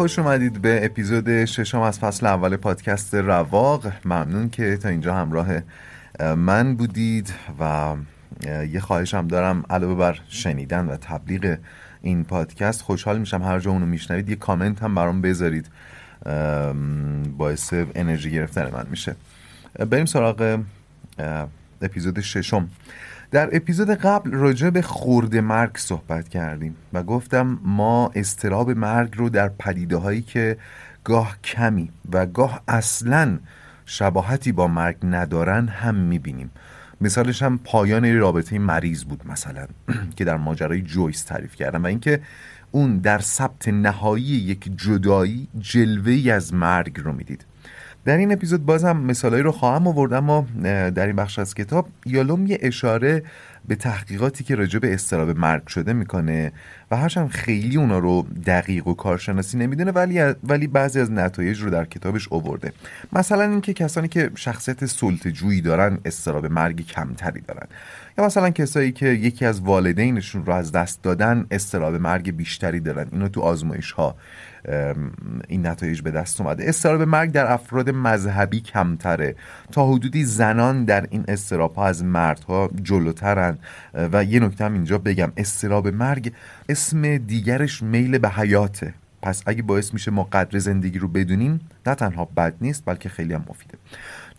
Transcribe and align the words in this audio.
خوش 0.00 0.18
اومدید 0.18 0.62
به 0.62 0.84
اپیزود 0.84 1.44
ششم 1.44 1.80
از 1.80 1.98
فصل 1.98 2.26
اول 2.26 2.56
پادکست 2.56 3.14
رواق. 3.14 3.92
ممنون 4.04 4.50
که 4.50 4.76
تا 4.76 4.88
اینجا 4.88 5.14
همراه 5.14 5.48
من 6.20 6.76
بودید 6.76 7.34
و 7.60 7.94
یه 8.70 8.80
خواهش 8.80 9.14
هم 9.14 9.28
دارم 9.28 9.64
علاوه 9.70 9.94
بر 9.94 10.18
شنیدن 10.28 10.86
و 10.86 10.96
تبلیغ 10.96 11.58
این 12.02 12.24
پادکست 12.24 12.82
خوشحال 12.82 13.18
میشم 13.18 13.42
هر 13.42 13.58
جا 13.58 13.70
اونو 13.70 13.86
میشنوید. 13.86 14.28
یه 14.28 14.36
کامنت 14.36 14.82
هم 14.82 14.94
برام 14.94 15.22
بذارید. 15.22 15.66
باعث 17.38 17.74
انرژی 17.94 18.30
گرفتن 18.30 18.70
من 18.72 18.86
میشه. 18.90 19.16
بریم 19.90 20.06
سراغ 20.06 20.60
اپیزود 21.82 22.20
ششم. 22.20 22.68
در 23.30 23.56
اپیزود 23.56 23.90
قبل 23.90 24.30
راجع 24.30 24.70
به 24.70 24.82
خورد 24.82 25.36
مرگ 25.36 25.76
صحبت 25.76 26.28
کردیم 26.28 26.76
و 26.92 27.02
گفتم 27.02 27.58
ما 27.62 28.10
استراب 28.14 28.70
مرگ 28.70 29.14
رو 29.16 29.28
در 29.28 29.48
پدیده 29.48 29.96
هایی 29.96 30.22
که 30.22 30.56
گاه 31.04 31.36
کمی 31.44 31.90
و 32.12 32.26
گاه 32.26 32.62
اصلا 32.68 33.38
شباهتی 33.86 34.52
با 34.52 34.68
مرگ 34.68 34.96
ندارن 35.02 35.68
هم 35.68 35.94
می‌بینیم. 35.94 36.50
مثالش 37.00 37.42
هم 37.42 37.58
پایان 37.64 38.16
رابطه 38.18 38.58
مریض 38.58 39.04
بود 39.04 39.22
مثلا 39.26 39.66
که 40.16 40.24
در 40.24 40.36
ماجرای 40.36 40.82
جویس 40.82 41.22
تعریف 41.22 41.56
کردم 41.56 41.82
و 41.82 41.86
اینکه 41.86 42.20
اون 42.70 42.98
در 42.98 43.18
ثبت 43.18 43.68
نهایی 43.68 44.24
یک 44.24 44.70
جدایی 44.76 45.48
جلوه 45.58 46.32
از 46.32 46.54
مرگ 46.54 47.00
رو 47.00 47.12
می‌دید. 47.12 47.44
در 48.04 48.16
این 48.16 48.32
اپیزود 48.32 48.66
بازم 48.66 48.96
مثالایی 48.96 49.42
رو 49.42 49.52
خواهم 49.52 49.86
آورد 49.86 50.12
اما 50.12 50.46
در 50.62 51.06
این 51.06 51.16
بخش 51.16 51.38
از 51.38 51.54
کتاب 51.54 51.88
یالوم 52.06 52.46
یه 52.46 52.58
اشاره 52.62 53.22
به 53.68 53.74
تحقیقاتی 53.74 54.44
که 54.44 54.54
راجع 54.54 54.78
به 54.78 54.94
استراب 54.94 55.38
مرگ 55.38 55.66
شده 55.66 55.92
می‌کنه 55.92 56.52
و 56.90 56.96
هرچند 56.96 57.28
خیلی 57.28 57.76
اونا 57.76 57.98
رو 57.98 58.26
دقیق 58.46 58.86
و 58.86 58.94
کارشناسی 58.94 59.58
نمی‌دونه 59.58 59.90
ولی 59.90 60.20
ولی 60.20 60.66
بعضی 60.66 61.00
از 61.00 61.10
نتایج 61.10 61.60
رو 61.62 61.70
در 61.70 61.84
کتابش 61.84 62.28
آورده. 62.32 62.72
مثلا 63.12 63.42
اینکه 63.42 63.72
کسانی 63.72 64.08
که 64.08 64.30
شخصیت 64.34 64.86
سلطه‌جویی 64.86 65.60
دارن 65.60 65.98
استراب 66.04 66.46
مرگ 66.46 66.86
کمتری 66.86 67.40
دارن. 67.40 67.66
یا 68.18 68.24
مثلا 68.24 68.50
کسایی 68.50 68.92
که 68.92 69.06
یکی 69.06 69.44
از 69.46 69.60
والدینشون 69.60 70.44
رو 70.44 70.52
از 70.52 70.72
دست 70.72 71.02
دادن 71.02 71.46
استراب 71.50 71.94
مرگ 71.94 72.36
بیشتری 72.36 72.80
دارن. 72.80 73.06
اینو 73.12 73.28
تو 73.28 73.40
آزمایش 73.40 73.92
ها 73.92 74.16
این 75.48 75.66
نتایج 75.66 76.00
به 76.00 76.10
دست 76.10 76.40
اومده. 76.40 76.68
استراب 76.68 77.02
مرگ 77.02 77.32
در 77.32 77.52
افراد 77.52 77.90
مذهبی 77.90 78.60
کمتره. 78.60 79.36
تا 79.72 79.86
حدودی 79.86 80.24
زنان 80.24 80.84
در 80.84 81.06
این 81.10 81.24
استراب 81.28 81.74
ها 81.74 81.86
از 81.86 82.04
مردها 82.04 82.70
جلوترن. 82.82 83.58
و 83.94 84.24
یه 84.24 84.40
نکته 84.40 84.64
هم 84.64 84.72
اینجا 84.72 84.98
بگم. 84.98 85.32
استراب 85.36 85.88
مرگ 85.88 86.32
اسم 86.68 87.18
دیگرش 87.18 87.82
میل 87.82 88.18
به 88.18 88.28
حیاته. 88.28 88.94
پس 89.22 89.42
اگه 89.46 89.62
باعث 89.62 89.92
میشه 89.92 90.10
ما 90.10 90.28
قدر 90.32 90.58
زندگی 90.58 90.98
رو 90.98 91.08
بدونیم 91.08 91.60
نه 91.86 91.94
تنها 91.94 92.24
بد 92.24 92.54
نیست 92.60 92.82
بلکه 92.86 93.08
خیلی 93.08 93.34
هم 93.34 93.44
مفیده. 93.48 93.78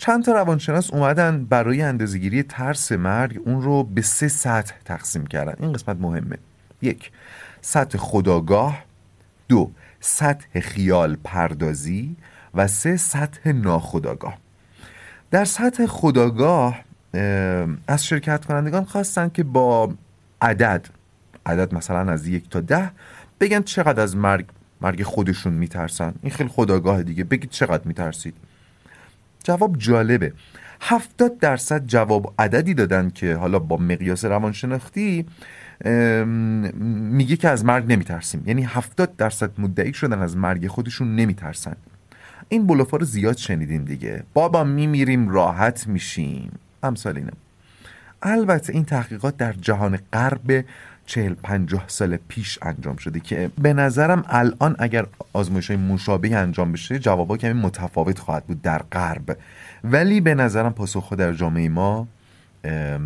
چند 0.02 0.24
تا 0.24 0.34
روانشناس 0.34 0.92
اومدن 0.92 1.46
برای 1.46 1.82
اندازهگیری 1.82 2.44
ترس 2.44 2.92
مرگ 2.92 3.40
اون 3.46 3.62
رو 3.62 3.84
به 3.84 4.02
سه 4.02 4.28
سطح 4.28 4.76
تقسیم 4.86 5.26
کردن. 5.26 5.54
این 5.60 5.74
قسمت 5.74 5.98
مهمه. 6.00 6.38
یک 6.82 7.12
سطح 7.62 7.98
خداگاه. 7.98 8.84
دو 9.48 9.72
سطح 10.00 10.60
خیال 10.60 11.18
پردازی. 11.24 12.16
و 12.54 12.68
سه 12.68 12.98
سطح 12.98 13.52
ناخداگاه. 13.52 14.38
در 15.32 15.46
سطح 15.46 15.86
خداگاه 15.86 16.84
از 17.88 18.06
شرکت 18.06 18.46
کنندگان 18.46 18.86
خواستن 18.86 19.30
که 19.30 19.44
با 19.44 19.94
عدد 20.42 20.86
عدد 21.46 21.74
مثلا 21.74 22.12
از 22.12 22.28
یک 22.28 22.50
تا 22.50 22.60
ده 22.60 22.92
بگن 23.40 23.62
چقدر 23.62 24.04
از 24.04 24.16
مرگ 24.16 24.46
مرگ 24.82 25.04
خودشون 25.04 25.54
میترسن. 25.54 26.14
این 26.22 26.32
خیلی 26.32 26.50
خداگاه 26.50 27.04
دیگه. 27.04 27.24
بگید 27.24 27.50
چقدر 27.50 27.84
میترسید. 27.86 28.36
جواب 29.44 29.78
جالبه. 29.78 30.34
هفتاد 30.82 31.38
درصد 31.40 31.86
جواب 31.86 32.34
عددی 32.40 32.74
دادن 32.74 33.10
که 33.10 33.36
حالا 33.36 33.60
با 33.60 33.78
مقیاس 33.78 34.26
روانشناختی 34.26 35.26
میگه 37.12 37.36
که 37.36 37.50
از 37.50 37.66
مرگ 37.66 37.92
نمیترسیم. 37.92 38.44
یعنی 38.46 38.64
هفتاد 38.64 39.16
درصد 39.16 39.52
مدعی 39.58 39.94
شدن 39.94 40.20
از 40.20 40.38
مرگ 40.38 40.68
خودشون 40.68 41.16
نمیترسن. 41.16 41.76
این 42.50 42.68
بلوفا 42.68 42.98
رو 42.98 43.06
زیاد 43.06 43.38
شنیدیم 43.38 43.86
دیگه. 43.86 44.24
بابا 44.34 44.64
میمیریم 44.64 45.30
راحت 45.30 45.88
میشیم. 45.88 46.52
امثال 46.84 47.18
اینه. 47.18 47.32
البته 48.22 48.74
این 48.74 48.86
تحقیقات 48.86 49.38
در 49.38 49.54
جهان 49.54 50.00
غرب 50.14 50.66
چهل 51.12 51.34
پنجاه 51.34 51.84
سال 51.88 52.18
پیش 52.18 52.60
انجام 52.62 52.96
شده 52.96 53.20
که 53.20 53.50
به 53.62 53.74
نظرم 53.74 54.24
الان 54.28 54.76
اگر 54.80 55.06
آزمایش 55.34 55.68
های 55.68 55.80
مشابه 55.80 56.36
انجام 56.36 56.72
بشه 56.72 57.00
جوابا 57.00 57.38
کمی 57.38 57.54
متفاوت 57.54 58.20
خواهد 58.20 58.46
بود 58.46 58.62
در 58.62 58.82
غرب. 58.92 59.38
ولی 59.84 60.22
به 60.22 60.36
نظرم 60.36 60.74
پاسخ 60.74 61.14
در 61.14 61.34
جامعه 61.34 61.70
ما 61.70 62.08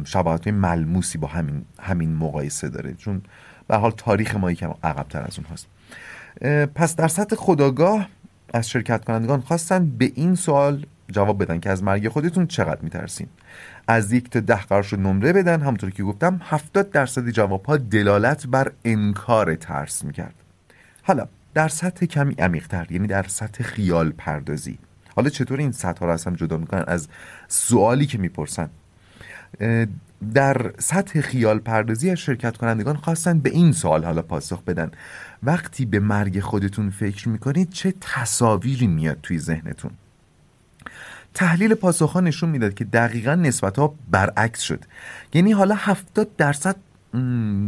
شباهت 0.05 0.47
ملموسی 0.47 1.17
با 1.17 1.27
همین 1.27 1.65
همین 1.79 2.15
مقایسه 2.15 2.69
داره. 2.69 2.93
چون 2.93 3.21
به 3.67 3.75
حال 3.75 3.91
تاریخ 3.91 4.35
ما 4.35 4.51
یکم 4.51 4.73
عقبتر 4.83 5.21
از 5.21 5.39
اون 5.39 5.47
هست 5.51 5.67
پس 6.75 6.95
در 6.95 7.07
سطح 7.07 7.35
خداگاه 7.35 8.07
از 8.53 8.69
شرکت 8.69 9.05
کنندگان 9.05 9.41
خواستن 9.41 9.89
به 9.89 10.11
این 10.15 10.35
سوال 10.35 10.85
جواب 11.11 11.43
بدن 11.43 11.59
که 11.59 11.69
از 11.69 11.83
مرگ 11.83 12.07
خودتون 12.07 12.47
چقدر 12.47 12.81
میترسین؟ 12.81 13.27
از 13.87 14.11
یک 14.11 14.29
تا 14.29 14.39
ده 14.39 14.61
قرار 14.61 14.83
شد 14.83 14.99
نمره 14.99 15.33
بدن. 15.33 15.61
همونطور 15.61 15.89
که 15.89 16.03
گفتم 16.03 16.41
70 16.43 16.91
درصد 16.91 17.29
جواب 17.29 17.65
ها 17.65 17.77
دلالت 17.77 18.47
بر 18.47 18.71
انکار 18.85 19.55
ترس 19.55 20.03
می‌کرد. 20.03 20.35
حالا 21.03 21.27
در 21.53 21.67
سطح 21.67 22.05
کمی 22.05 22.33
عمیقتر 22.33 22.87
یعنی 22.89 23.07
در 23.07 23.23
سطح 23.23 23.63
خیال 23.63 24.11
پردازی. 24.11 24.77
حالا 25.15 25.29
چطور 25.29 25.59
این 25.59 25.71
سطح 25.71 26.05
از 26.05 26.25
هم 26.25 26.35
جدا 26.35 26.57
می‌کنن؟ 26.57 26.83
از 26.87 27.07
سوالی 27.47 28.05
که 28.05 28.17
می‌پرسن. 28.17 28.69
در 30.33 30.71
سطح 30.77 31.21
خیال 31.21 31.59
پردازی 31.59 32.09
از 32.09 32.17
شرکت 32.17 32.57
کنندگان 32.57 32.95
خواستن 32.95 33.39
به 33.39 33.49
این 33.49 33.71
سوال 33.71 34.05
حالا 34.05 34.21
پاسخ 34.21 34.63
بدن. 34.63 34.91
وقتی 35.43 35.85
به 35.85 35.99
مرگ 35.99 36.39
خودتون 36.39 36.89
فکر 36.89 37.29
می‌کنید 37.29 37.69
چه 37.69 37.93
تصاویری 38.01 38.87
میاد 38.87 39.17
توی 39.23 39.39
ذهنتون؟ 39.39 39.91
تحلیل 41.35 41.73
پاسخ 41.73 42.17
نشون 42.17 42.49
می‌داد 42.49 42.73
که 42.73 42.85
دقیقا 42.85 43.35
نسبت 43.35 43.79
ها 43.79 43.95
برعکس 44.11 44.61
شد. 44.61 44.85
یعنی 45.33 45.51
حالا 45.51 45.75
هفتاد 45.75 46.35
درصد 46.35 46.75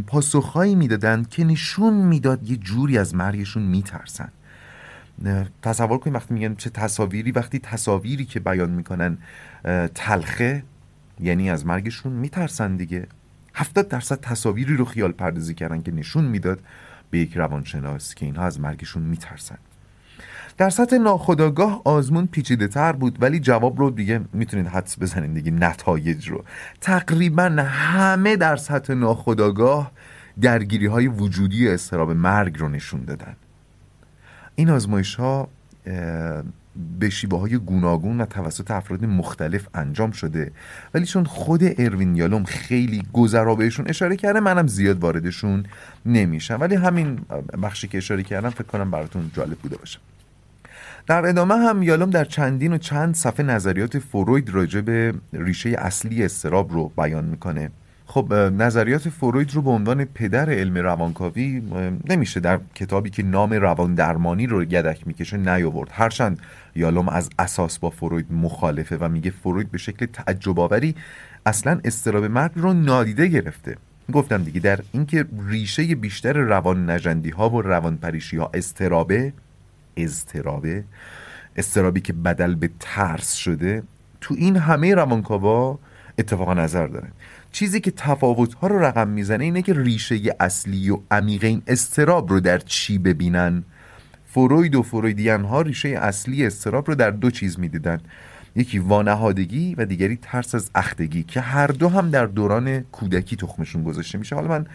پاسخهایی 0.06 0.74
می‌دادند 0.74 1.28
که 1.28 1.44
نشون 1.44 1.94
می‌داد 1.94 2.50
یه 2.50 2.56
جوری 2.56 2.98
از 2.98 3.14
مرگشون 3.14 3.62
میترسن. 3.62 4.28
تصور 5.62 5.98
کنید 5.98 6.14
وقتی 6.14 6.34
میگن 6.34 6.54
چه 6.54 6.70
تصاویری 6.70 7.32
وقتی 7.32 7.58
تصاویری 7.58 8.24
که 8.24 8.40
بیان 8.40 8.70
می‌کنن 8.70 9.18
تلخه 9.94 10.62
یعنی 11.20 11.50
از 11.50 11.66
مرگشون 11.66 12.12
میترسن 12.12 12.76
دیگه. 12.76 13.06
هفتاد 13.54 13.88
درصد 13.88 14.20
تصاویری 14.20 14.76
رو 14.76 14.84
خیال 14.84 15.12
پردازی 15.12 15.54
کردن 15.54 15.82
که 15.82 15.92
نشون 15.92 16.24
می‌داد 16.24 16.60
به 17.10 17.18
یک 17.18 17.36
روانشناس 17.36 18.14
که 18.14 18.26
اینها 18.26 18.44
از 18.44 18.60
مرگشون 18.60 19.02
میترسن. 19.02 19.58
در 20.58 20.70
سطح 20.70 20.96
ناخداگاه 20.96 21.82
آزمون 21.84 22.26
پیچیده 22.26 22.68
تر 22.68 22.92
بود 22.92 23.22
ولی 23.22 23.40
جواب 23.40 23.78
رو 23.78 23.90
دیگه 23.90 24.20
می‌تونید 24.32 24.66
حدس 24.66 24.98
بزنید. 24.98 25.34
دیگه 25.34 25.50
نتایج 25.50 26.28
رو. 26.28 26.44
تقریبا 26.80 27.44
همه 27.68 28.36
در 28.36 28.56
سطح 28.56 28.94
ناخداگاه 28.94 29.92
درگیری 30.40 30.86
های 30.86 31.06
وجودی 31.06 31.68
استراب 31.68 32.10
مرگ 32.10 32.58
رو 32.58 32.68
نشون 32.68 33.04
دادن. 33.04 33.36
این 34.54 34.70
آزمایش 34.70 35.14
ها 35.14 35.48
به 36.98 37.10
شیبه 37.10 37.38
های 37.38 37.58
گوناگون 37.58 38.20
و 38.20 38.26
توسط 38.26 38.70
افراد 38.70 39.04
مختلف 39.04 39.68
انجام 39.74 40.10
شده 40.10 40.52
ولی 40.94 41.06
چون 41.06 41.24
خود 41.24 41.60
اروین 41.78 42.16
یالوم 42.16 42.44
خیلی 42.44 43.02
گذرا 43.12 43.54
بهشون 43.54 43.88
اشاره 43.88 44.16
کرده 44.16 44.40
منم 44.40 44.66
زیاد 44.66 44.98
واردشون 44.98 45.64
نمیشم. 46.06 46.58
ولی 46.60 46.74
همین 46.74 47.20
بخشی 47.62 47.88
که 47.88 47.98
اشاره 47.98 48.22
کردم 48.22 48.50
فکر 48.50 48.62
کنم 48.62 48.90
براتون 48.90 49.30
جالب 49.34 49.58
بوده 49.58 49.76
باشه. 49.76 49.98
در 51.08 51.26
ادامه 51.26 51.54
هم 51.54 51.82
یالوم 51.82 52.10
در 52.10 52.24
چندین 52.24 52.72
و 52.72 52.78
چند 52.78 53.14
صفحه 53.14 53.46
نظریات 53.46 53.98
فروید 53.98 54.50
راجع 54.50 54.80
به 54.80 55.14
ریشه 55.32 55.70
اصلی 55.78 56.24
استراب 56.24 56.72
رو 56.72 56.92
بیان 56.96 57.24
می‌کنه. 57.24 57.70
خب 58.06 58.34
نظریات 58.34 59.08
فروید 59.08 59.54
رو 59.54 59.62
به 59.62 59.70
عنوان 59.70 60.04
پدر 60.04 60.50
علم 60.50 60.78
روانکاوی 60.78 61.62
نمیشه 62.08 62.40
در 62.40 62.60
کتابی 62.74 63.10
که 63.10 63.22
نام 63.22 63.52
روان 63.52 63.94
درمانی 63.94 64.46
رو 64.46 64.64
گدک 64.64 65.06
می‌کشه 65.06 65.36
نیاورد. 65.36 65.90
هرچند 65.92 66.38
یالوم 66.76 67.08
از 67.08 67.30
اساس 67.38 67.78
با 67.78 67.90
فروید 67.90 68.32
مخالفه 68.32 68.96
و 68.96 69.08
میگه 69.08 69.30
فروید 69.30 69.70
به 69.70 69.78
شکل 69.78 70.06
تعجب 70.06 70.60
آوری 70.60 70.94
اصلا 71.46 71.80
استراب 71.84 72.24
مرگ 72.24 72.52
رو 72.54 72.72
نادیده 72.72 73.26
گرفته. 73.26 73.76
گفتم 74.12 74.42
دیگه 74.42 74.60
در 74.60 74.80
اینکه 74.92 75.26
ریشه 75.48 75.94
بیشتر 75.94 76.32
روان 76.32 76.90
نجندی 76.90 77.30
ها 77.30 77.50
و 77.50 77.62
روان 77.62 77.96
پریشی 77.96 78.36
ها 78.36 78.50
استرابه 78.54 79.32
استرابه 79.98 80.84
استرابی 81.56 82.00
که 82.00 82.12
بدل 82.12 82.54
به 82.54 82.70
ترس 82.80 83.34
شده 83.34 83.82
تو 84.20 84.34
این 84.38 84.56
همه 84.56 84.94
روانکاوا 84.94 85.78
اتفاق 86.18 86.50
نظر 86.50 86.86
داره. 86.86 87.08
چیزی 87.52 87.80
که 87.80 87.90
تفاوت 87.90 88.54
ها 88.54 88.66
رو 88.66 88.78
رقم 88.78 89.08
می‌زنه 89.08 89.44
اینه 89.44 89.62
که 89.62 89.74
ریشه 89.74 90.36
اصلی 90.40 90.90
و 90.90 90.98
عمیق 91.10 91.44
این 91.44 91.62
استراب 91.66 92.30
رو 92.30 92.40
در 92.40 92.58
چی 92.58 92.98
ببینن؟ 92.98 93.64
فروید 94.26 94.74
و 94.74 94.82
فرویدیان 94.82 95.44
ها 95.44 95.62
ریشه 95.62 95.88
اصلی 95.88 96.46
استراب 96.46 96.88
رو 96.88 96.94
در 96.94 97.10
دو 97.10 97.30
چیز 97.30 97.58
می‌دیدن. 97.60 98.00
یکی 98.56 98.78
وانهادگی 98.78 99.74
و 99.74 99.84
دیگری 99.84 100.18
ترس 100.22 100.54
از 100.54 100.70
اختگی 100.74 101.22
که 101.22 101.40
هر 101.40 101.66
دو 101.66 101.88
هم 101.88 102.10
در 102.10 102.26
دوران 102.26 102.80
کودکی 102.80 103.36
تخمشون 103.36 103.82
گذاشته 103.82 104.18
میشه. 104.18 104.36
حالا 104.36 104.48
من 104.48 104.66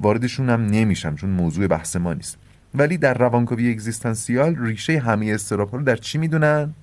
واردشون 0.00 0.50
هم 0.50 0.66
نمیشم 0.66 1.16
چون 1.16 1.30
موضوع 1.30 1.66
بحث 1.66 1.96
ما 1.96 2.14
نیست. 2.14 2.38
ولی 2.74 2.96
در 2.96 3.14
روانکاوی 3.14 3.70
اگزیستانسیال 3.70 4.56
ریشه 4.58 4.98
همه 4.98 5.26
استراب 5.26 5.76
رو 5.76 5.82
در 5.82 5.96
چی 5.96 6.18
می‌دونن؟ 6.18 6.74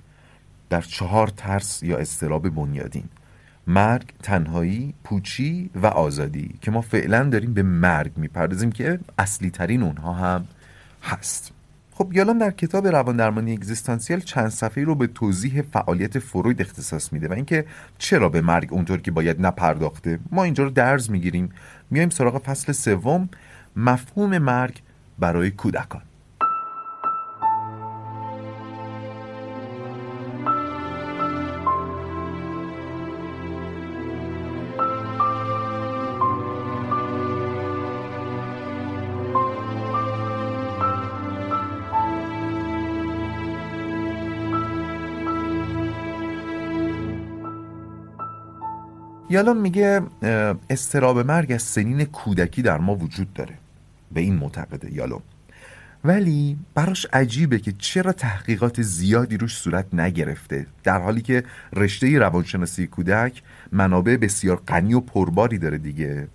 در 0.70 0.80
چهار 0.80 1.28
ترس 1.28 1.82
یا 1.82 1.98
استراب 1.98 2.48
بنیادین. 2.48 3.04
مرگ، 3.66 4.12
تنهایی، 4.22 4.94
پوچی 5.04 5.70
و 5.74 5.86
آزادی 5.86 6.54
که 6.60 6.70
ما 6.70 6.80
فعلا 6.80 7.24
داریم 7.24 7.54
به 7.54 7.62
مرگ 7.62 8.12
می‌پردازیم 8.16 8.72
که 8.72 8.98
اصلی 9.18 9.50
ترین 9.50 9.82
اونها 9.82 10.12
هم 10.12 10.46
هست. 11.02 11.52
خب 11.92 12.12
یالام 12.12 12.38
در 12.38 12.50
کتاب 12.50 12.86
روان 12.86 13.16
درمانی 13.16 13.52
اگزیستانسیال 13.52 14.20
چند 14.20 14.48
صفحه 14.48 14.84
رو 14.84 14.94
به 14.94 15.06
توضیح 15.06 15.62
فعالیت 15.62 16.18
فروید 16.18 16.60
اختصاص 16.60 17.12
میده 17.12 17.28
و 17.28 17.32
اینکه 17.32 17.64
چرا 17.98 18.28
به 18.28 18.40
مرگ 18.40 18.72
اونطور 18.72 19.00
که 19.00 19.10
باید 19.10 19.46
نپرداخته. 19.46 20.18
ما 20.30 20.44
اینجا 20.44 20.64
رو 20.64 20.70
درز 20.70 21.10
می‌گیریم. 21.10 21.50
میایم 21.90 22.10
سراغ 22.10 22.42
فصل 22.42 22.72
سوم. 22.72 23.28
مفهوم 23.76 24.38
مرگ 24.38 24.82
برای 25.20 25.50
کودکان. 25.50 26.02
یالون 49.30 49.56
میگه 49.56 50.02
استراب 50.70 51.18
مرگ 51.18 51.52
از 51.52 51.62
سنین 51.62 52.04
کودکی 52.04 52.62
در 52.62 52.78
ما 52.78 52.94
وجود 52.94 53.32
داره. 53.32 53.58
به 54.12 54.20
این 54.20 54.34
معتقده 54.34 54.94
یالوم 54.94 55.22
ولی 56.04 56.58
براش 56.74 57.06
عجیبه 57.12 57.58
که 57.58 57.72
چرا 57.78 58.12
تحقیقات 58.12 58.82
زیادی 58.82 59.36
روش 59.36 59.56
صورت 59.56 59.94
نگرفته 59.94 60.66
در 60.84 61.00
حالی 61.00 61.22
که 61.22 61.44
رشته 61.72 62.18
روانشناسی 62.18 62.86
کودک 62.86 63.42
منابع 63.72 64.16
بسیار 64.16 64.62
غنی 64.68 64.94
و 64.94 65.00
پرباری 65.00 65.58
داره 65.58 65.78
دیگه. 65.78 66.28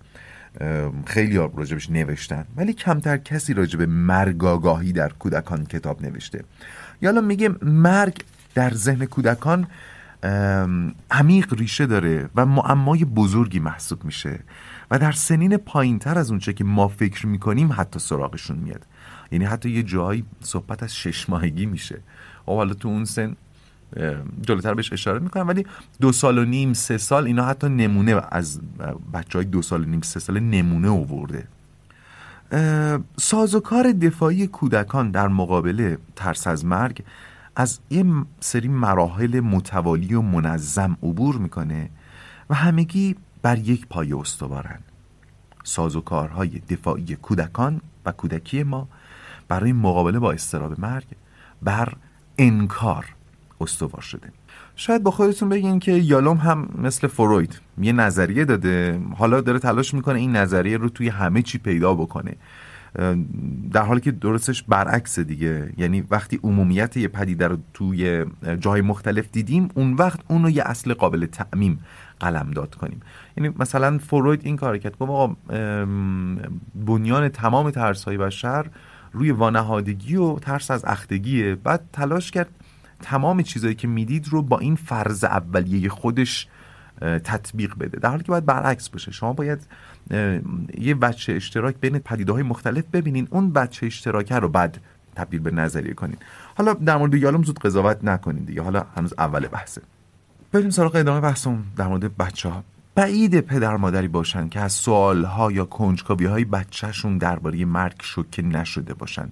خیلی 1.06 1.36
راجبش 1.36 1.90
نوشتن 1.90 2.44
ولی 2.56 2.72
کمتر 2.72 3.16
کسی 3.16 3.54
راجب 3.54 3.82
مرگاگاهی 3.82 4.92
در 4.92 5.08
کودکان 5.08 5.66
کتاب 5.66 6.02
نوشته. 6.02 6.44
یالا 7.02 7.20
میگه 7.20 7.50
مرگ 7.62 8.24
در 8.54 8.74
ذهن 8.74 9.04
کودکان 9.06 9.66
عمیق 11.10 11.54
ریشه 11.54 11.86
داره 11.86 12.30
و 12.34 12.46
معمای 12.46 13.04
بزرگی 13.04 13.58
محسوب 13.58 14.04
میشه 14.04 14.40
و 14.90 14.98
در 14.98 15.12
سنین 15.12 15.56
پایین 15.56 15.98
تر 15.98 16.18
از 16.18 16.30
اونچه 16.30 16.52
که 16.52 16.64
ما 16.64 16.88
فکر 16.88 17.26
می‌کنیم 17.26 17.72
حتی 17.72 17.98
سراغشون 17.98 18.58
میاد. 18.58 18.86
یعنی 19.32 19.44
حتی 19.44 19.70
یه 19.70 19.82
جایی 19.82 20.24
صحبت 20.40 20.82
از 20.82 20.96
شش 20.96 21.28
ماهگی 21.30 21.66
میشه. 21.66 22.00
و 22.48 22.52
حالا 22.52 22.74
تو 22.74 22.88
اون 22.88 23.04
سن 23.04 23.36
جلوتر 24.40 24.74
بهش 24.74 24.92
اشاره 24.92 25.18
می‌کنم 25.18 25.48
ولی 25.48 25.66
دو 26.00 26.12
سال 26.12 26.38
و 26.38 26.44
نیم 26.44 26.72
سه 26.72 26.98
سال 26.98 27.26
اینا 27.26 27.44
حتی 27.44 27.68
نمونه 27.68 28.22
از 28.30 28.60
بچه 29.14 29.38
های 29.38 29.44
دو 29.44 29.62
سال 29.62 29.82
و 29.82 29.86
نیم 29.86 30.00
سه 30.00 30.20
سال 30.20 30.40
نمونه 30.40 30.88
اوورده 30.88 31.48
سازوکار 33.16 33.92
دفاعی 33.92 34.46
کودکان 34.46 35.10
در 35.10 35.28
مقابل 35.28 35.96
ترس 36.16 36.46
از 36.46 36.64
مرگ 36.64 37.02
از 37.56 37.80
یه 37.90 38.04
سری 38.40 38.68
مراحل 38.68 39.40
متوالی 39.40 40.14
و 40.14 40.20
منظم 40.20 40.96
عبور 41.02 41.36
می‌کنه 41.36 41.90
و 42.50 42.54
همگی 42.54 43.16
بر 43.42 43.58
یک 43.58 43.86
پایه 43.86 44.18
استوارن. 44.18 44.78
سازوکارهای 45.64 46.48
دفاعی 46.48 47.16
کودکان 47.16 47.80
و 48.06 48.12
کودکی 48.12 48.62
ما 48.62 48.88
برای 49.48 49.72
مقابله 49.72 50.18
با 50.18 50.32
استراب 50.32 50.80
مرگ 50.80 51.06
بر 51.62 51.92
انکار 52.38 53.04
استوار 53.60 54.00
شده. 54.00 54.32
شاید 54.76 55.02
با 55.02 55.10
خودتون 55.10 55.48
بگین 55.48 55.78
که 55.78 55.92
یالوم 55.92 56.36
هم 56.36 56.68
مثل 56.78 57.06
فروید 57.06 57.60
یه 57.78 57.92
نظریه 57.92 58.44
داده 58.44 59.00
حالا 59.16 59.40
داره 59.40 59.58
تلاش 59.58 59.94
می‌کنه 59.94 60.18
این 60.18 60.36
نظریه 60.36 60.76
رو 60.76 60.88
توی 60.88 61.08
همه 61.08 61.42
چی 61.42 61.58
پیدا 61.58 61.94
بکنه. 61.94 62.36
در 63.72 63.82
حالی 63.82 64.00
که 64.00 64.10
درستش 64.10 64.62
برعکس 64.62 65.18
دیگه. 65.18 65.72
یعنی 65.78 66.00
وقتی 66.00 66.40
عمومیت 66.42 66.96
یه 66.96 67.08
پدیده 67.08 67.48
رو 67.48 67.56
توی 67.74 68.24
جای 68.60 68.80
مختلف 68.80 69.28
دیدیم 69.32 69.68
اون 69.74 69.94
وقت 69.94 70.20
اون 70.28 70.42
رو 70.42 70.50
یه 70.50 70.62
اصل 70.66 70.94
قابل 70.94 71.26
تعمیم 71.26 71.80
قلمداد 72.20 72.74
کنیم. 72.74 73.00
یعنی 73.36 73.54
مثلا 73.58 73.98
فروید 73.98 74.40
این 74.44 74.56
کار 74.56 74.78
کرد. 74.78 74.98
گفت 74.98 75.10
آقا 75.10 75.36
بنیان 76.74 77.28
تمام 77.28 77.70
ترس 77.70 78.04
های 78.04 78.18
بشر 78.18 78.66
روی 79.12 79.30
وانهادگی 79.30 80.16
و 80.16 80.38
ترس 80.38 80.70
از 80.70 80.84
اختگیه. 80.84 81.54
بعد 81.54 81.80
تلاش 81.92 82.30
کرد 82.30 82.48
تمام 83.02 83.42
چیزهایی 83.42 83.74
که 83.74 83.88
می‌دید 83.88 84.28
رو 84.28 84.42
با 84.42 84.58
این 84.58 84.74
فرض 84.76 85.24
اولیه 85.24 85.88
خودش 85.88 86.48
تطبیق 87.00 87.74
بده. 87.80 87.98
در 87.98 88.08
حالی 88.08 88.22
که 88.22 88.28
باید 88.32 88.46
برعکس 88.46 88.88
بشه 88.88 89.12
شما 89.12 89.32
باید 89.32 89.66
یه 90.78 90.94
بچه 90.94 91.32
اشتراک 91.32 91.74
بین 91.80 91.98
پدیده 91.98 92.32
های 92.32 92.42
مختلف 92.42 92.84
ببینین. 92.92 93.28
اون 93.30 93.52
بچه 93.52 93.86
اشتراک 93.86 94.32
رو 94.32 94.48
بعد 94.48 94.78
تبدیل 95.14 95.40
به 95.40 95.50
نظریه 95.50 95.94
کنین. 95.94 96.16
حالا 96.56 96.72
در 96.74 96.96
مورد 96.96 97.14
یالوم 97.14 97.42
زود 97.42 97.58
قضاوت 97.58 98.04
نکنین 98.04 98.44
دیگه. 98.44 98.62
حالا 98.62 98.86
هنوز 98.96 99.14
اول 99.18 99.46
بحثه. 99.46 99.82
بریم 100.52 100.70
سراغ 100.70 100.96
ادامه 100.96 101.20
بحثم 101.20 101.64
در 101.76 101.88
مورد 101.88 102.16
بچه 102.16 102.48
ها 102.48 102.64
بعید 102.94 103.40
پدر 103.40 103.76
مادری 103.76 104.08
باشن 104.08 104.48
که 104.48 104.60
از 104.60 104.72
سوالها 104.72 105.52
یا 105.52 105.64
کنجکاوی 105.64 106.26
های 106.26 106.44
بچهشون 106.44 107.18
درباره 107.18 107.64
مرگ 107.64 107.96
شوکه 108.02 108.42
نشده 108.42 108.94
باشن. 108.94 109.28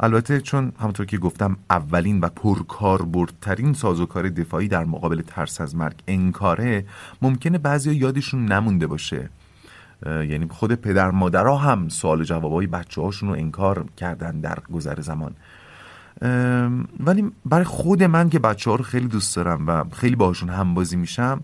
البته 0.00 0.40
چون 0.40 0.72
همونطور 0.80 1.06
که 1.06 1.18
گفتم 1.18 1.56
اولین 1.70 2.20
و 2.20 2.28
پرکاربردترین 2.28 3.72
سازوکار 3.72 4.28
دفاعی 4.28 4.68
در 4.68 4.84
مقابل 4.84 5.22
ترس 5.22 5.60
از 5.60 5.76
مرگ 5.76 5.94
انکاره 6.08 6.84
ممکنه 7.22 7.58
بعضی 7.58 7.94
یادشون 7.94 8.44
نمونده 8.44 8.86
باشه. 8.86 9.30
یعنی 10.06 10.48
خود 10.50 10.74
پدر 10.74 11.10
مادرها 11.10 11.56
هم 11.56 11.88
سوال 11.88 12.24
جوابای 12.24 12.66
بچه 12.66 13.00
هاشون 13.02 13.28
رو 13.28 13.34
انکار 13.34 13.84
کردن 13.96 14.40
در 14.40 14.58
گذر 14.72 15.00
زمان. 15.00 15.34
ولی 17.00 17.30
برای 17.44 17.64
خود 17.64 18.02
من 18.02 18.30
که 18.30 18.38
بچه 18.38 18.70
ها 18.70 18.76
رو 18.76 18.84
خیلی 18.84 19.08
دوست 19.08 19.36
دارم 19.36 19.66
و 19.66 19.84
خیلی 19.92 20.16
باهاشون 20.16 20.48
همبازی 20.48 20.96
میشم 20.96 21.40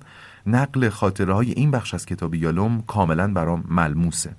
نقل 0.47 0.89
خاطره 0.89 1.35
های 1.35 1.51
این 1.51 1.71
بخش 1.71 1.95
از 1.95 2.07
کتاب 2.07 2.35
یالوم 2.35 2.83
کاملا 2.87 3.29
برام 3.33 3.65
ملموسه. 3.69 4.31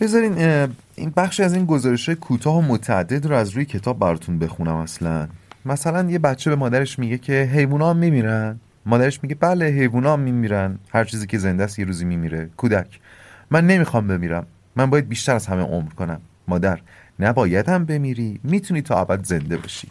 بذارین 0.00 0.68
این 1.02 1.12
بخش 1.16 1.40
از 1.40 1.54
این 1.54 1.66
گزارش 1.66 2.08
کوتاه 2.08 2.58
و 2.58 2.60
متعدد 2.60 3.26
رو 3.26 3.34
از 3.34 3.50
روی 3.50 3.64
کتاب 3.64 3.98
براتون 3.98 4.38
بخونم 4.38 4.74
اصلا. 4.76 5.28
مثلا 5.66 6.10
یه 6.10 6.18
بچه 6.18 6.50
به 6.50 6.56
مادرش 6.56 6.98
میگه 6.98 7.18
که 7.18 7.32
حیوونا 7.32 7.90
هم 7.90 7.96
میمیرن. 7.96 8.60
مادرش 8.86 9.22
میگه 9.22 9.34
بله 9.34 9.64
حیوونا 9.64 10.12
هم 10.12 10.20
میمیرن. 10.20 10.78
هر 10.88 11.04
چیزی 11.04 11.26
که 11.26 11.38
زنده 11.38 11.64
است 11.64 11.78
یه 11.78 11.84
روزی 11.84 12.04
میمیره. 12.04 12.50
کودک 12.56 13.00
من 13.50 13.66
نمی‌خوام 13.66 14.06
بمیرم. 14.06 14.46
من 14.76 14.90
باید 14.90 15.08
بیشتر 15.08 15.34
از 15.34 15.46
همه 15.46 15.62
عمر 15.62 15.90
کنم. 15.90 16.20
مادر 16.48 16.80
نباید 17.20 17.68
هم 17.68 17.84
بمیری. 17.84 18.40
می‌تونی 18.44 18.82
تا 18.82 19.00
ابد 19.00 19.24
زنده 19.24 19.56
باشی. 19.56 19.88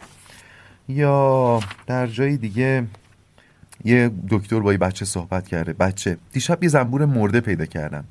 یا 0.88 1.60
در 1.86 2.06
جای 2.06 2.36
دیگه 2.36 2.84
یه 3.84 4.10
دکتر 4.28 4.60
با 4.60 4.72
یه 4.72 4.78
بچه 4.78 5.04
صحبت 5.04 5.48
کرده. 5.48 5.72
بچه 5.72 6.16
دیشب 6.32 6.62
یه 6.62 6.68
زنبور 6.68 7.04
مرده 7.04 7.40
پیدا 7.40 7.66
کردم. 7.66 8.04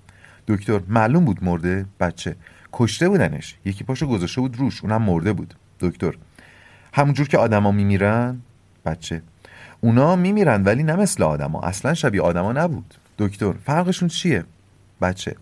دکتر 0.47 0.81
معلوم 0.87 1.25
بود 1.25 1.43
مرده؟ 1.43 1.85
بچه 1.99 2.35
کشته 2.73 3.09
بودنش. 3.09 3.55
یکی 3.65 3.83
پاشو 3.83 4.07
گذاشته 4.07 4.41
بود 4.41 4.57
روش. 4.57 4.83
اونم 4.83 5.01
مرده 5.01 5.33
بود. 5.33 5.53
دکتر. 5.79 6.15
همونجور 6.93 7.27
که 7.27 7.37
آدما 7.37 7.71
میمیرن 7.71 8.41
بچه. 8.85 9.21
اونا 9.81 10.15
میمیرن 10.15 10.63
ولی 10.63 10.83
نه 10.83 10.95
مثل 10.95 11.23
آدما. 11.23 11.61
اصلا 11.61 11.93
شبیه 11.93 12.21
آدما 12.21 12.51
نبود. 12.51 12.93
دکتر 13.17 13.53
فرقشون 13.65 14.07
چیه؟ 14.07 14.43
بچه. 15.01 15.35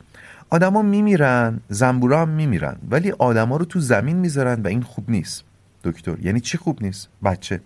آدما 0.49 0.81
میمیرن 0.81 1.59
زنبورا 1.69 2.21
هم 2.21 2.29
میمیرن. 2.29 2.75
ولی 2.89 3.11
آدما 3.11 3.57
رو 3.57 3.65
تو 3.65 3.79
زمین 3.79 4.17
می‌ذارن 4.17 4.61
و 4.61 4.67
این 4.67 4.81
خوب 4.81 5.09
نیست. 5.09 5.43
دکتر 5.83 6.19
یعنی 6.21 6.39
چی 6.39 6.57
خوب 6.57 6.83
نیست؟ 6.83 7.09
بچه. 7.23 7.61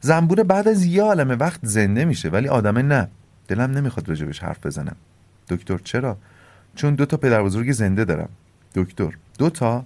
زنبوره 0.00 0.44
بعد 0.44 0.68
از 0.68 0.84
یه 0.84 1.02
عالمه 1.02 1.34
وقت 1.34 1.60
زنده 1.62 2.04
میشه 2.04 2.28
ولی 2.28 2.48
آدمه 2.48 2.82
نه. 2.82 3.08
دلم 3.48 3.70
نمی‌خواد 3.70 4.08
راجبش 4.08 4.42
حرف 4.42 4.66
بزنم. 4.66 4.96
دکتر 5.48 5.78
چرا؟ 5.78 6.16
چون 6.74 6.94
دو 6.94 7.06
تا 7.06 7.16
پدر 7.16 7.42
بزرگ 7.42 7.72
زنده 7.72 8.04
دارم. 8.04 8.28
دکتر. 8.74 9.16
دو 9.38 9.50
تا؟ 9.50 9.84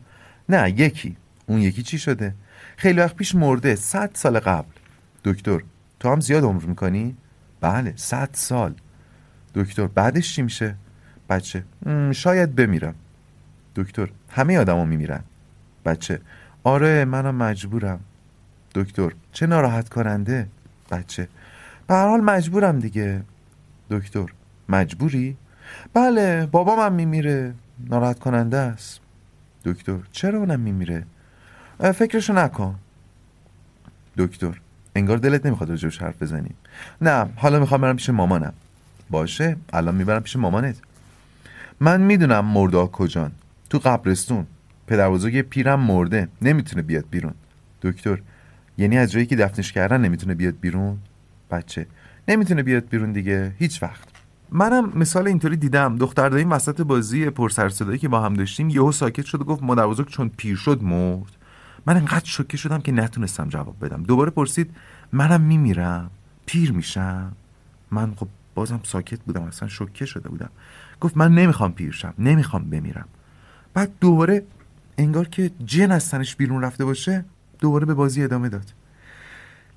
نه 0.48 0.70
یکی. 0.70 1.16
اون 1.46 1.60
یکی 1.60 1.82
چی 1.82 1.98
شده؟ 1.98 2.34
خیلی 2.76 3.00
وقت 3.00 3.16
پیش 3.16 3.34
مرده 3.34 3.74
صد 3.74 4.10
سال 4.14 4.38
قبل. 4.38 4.72
دکتر 5.24 5.60
تو 6.00 6.08
هم 6.08 6.20
زیاد 6.20 6.44
عمر 6.44 6.64
می‌کنی؟ 6.64 7.16
بله 7.60 7.92
صد 7.96 8.30
سال. 8.32 8.74
دکتر 9.54 9.86
بعدش 9.86 10.34
چی 10.34 10.42
میشه؟ 10.42 10.74
بچه 11.28 11.64
شاید 12.12 12.54
بمیرم. 12.54 12.94
دکتر 13.76 14.10
همه 14.30 14.58
آدما 14.58 14.84
میمیرن. 14.84 15.24
بچه 15.84 16.20
آره 16.64 17.04
منم 17.04 17.34
مجبورم. 17.34 18.00
دکتر 18.74 19.12
چه 19.32 19.46
ناراحت 19.46 19.88
کننده 19.88 20.48
بچه 20.90 21.28
به 21.86 21.94
هر 21.94 22.08
حال 22.08 22.20
مجبورم 22.20 22.78
دیگه. 22.78 23.22
دکتر 23.90 24.26
مجبوری؟ 24.68 25.36
بله 25.94 26.46
بابام 26.46 26.78
هم 26.78 26.92
میمیره. 26.92 27.54
ناراحت 27.78 28.18
کننده 28.18 28.56
است. 28.56 29.00
دکتر 29.64 29.98
چرا 30.12 30.38
اونم 30.38 30.60
میمیره؟ 30.60 31.04
فکرشو 31.94 32.32
نکن. 32.32 32.78
دکتر 34.16 34.60
انگار 34.96 35.16
دلت 35.18 35.46
نمی‌خواد 35.46 35.70
راجبش 35.70 36.02
حرف 36.02 36.22
بزنیم 36.22 36.54
نه 37.00 37.26
حالا 37.36 37.60
می‌خوام 37.60 37.80
برم 37.80 37.96
پیش 37.96 38.10
مامانم. 38.10 38.52
باشه 39.10 39.56
الان 39.72 39.94
می‌برم 39.94 40.22
پیش 40.22 40.36
مامانت. 40.36 40.76
من 41.80 42.00
می‌دونم 42.00 42.44
مرده 42.44 42.86
کجان. 42.86 43.32
تو 43.70 43.78
قبرستون. 43.78 44.46
پدر 44.86 45.10
بزرگ 45.10 45.40
پیرم 45.40 45.80
مرده. 45.80 46.28
نمی‌تونه 46.42 46.82
بیاد 46.82 47.04
بیرون. 47.10 47.34
دکتر 47.82 48.18
یعنی 48.78 48.98
از 48.98 49.12
جایی 49.12 49.26
که 49.26 49.36
دفنش 49.36 49.72
کردن 49.72 50.00
نمی‌تونه 50.00 50.34
بیاد 50.34 50.54
بیرون؟ 50.60 50.98
بچه 51.50 51.86
نمی‌تونه 52.28 52.62
بیاد 52.62 52.88
بیرون 52.88 53.12
دیگه. 53.12 53.54
هیچ 53.58 53.82
وقت. 53.82 54.11
منم 54.52 54.92
مثال 54.94 55.26
اینطوری 55.26 55.56
دیدم. 55.56 55.96
دختر 55.96 56.28
دایی 56.28 56.44
وسط 56.44 56.80
بازی 56.80 57.30
پرسر 57.30 57.68
صدایی 57.68 57.98
که 57.98 58.08
با 58.08 58.20
هم 58.20 58.34
داشتیم 58.34 58.70
یهو 58.70 58.92
ساکت 58.92 59.24
شد 59.24 59.40
و 59.40 59.44
گفت 59.44 59.62
مادر 59.62 59.86
بزرگ 59.86 60.08
چون 60.08 60.30
پیر 60.36 60.56
شد 60.56 60.82
مرد. 60.82 61.36
من 61.86 61.96
انقدر 61.96 62.24
شوکه 62.24 62.56
شدم 62.56 62.78
که 62.78 62.92
نتونستم 62.92 63.48
جواب 63.48 63.84
بدم. 63.84 64.02
دوباره 64.02 64.30
پرسید 64.30 64.70
منم 65.12 65.40
میمیرم؟ 65.40 66.10
پیر 66.46 66.72
میشم؟ 66.72 67.32
من 67.90 68.14
خب 68.14 68.28
بازم 68.54 68.80
ساکت 68.84 69.20
بودم 69.20 69.42
اصلا 69.42 69.68
شوکه 69.68 70.04
شده 70.04 70.28
بودم. 70.28 70.50
گفت 71.00 71.16
من 71.16 71.34
نمی‌خوام 71.34 71.72
پیر 71.72 71.92
شم 71.92 72.14
نمی‌خوام 72.18 72.70
بمیرم. 72.70 73.08
بعد 73.74 73.90
دوباره 74.00 74.44
انگار 74.98 75.28
که 75.28 75.50
جن 75.64 75.92
از 75.92 76.10
تنش 76.10 76.36
بیرون 76.36 76.62
رفته 76.62 76.84
باشه 76.84 77.24
دوباره 77.58 77.86
به 77.86 77.94
بازی 77.94 78.24
ادامه 78.24 78.48
داد. 78.48 78.72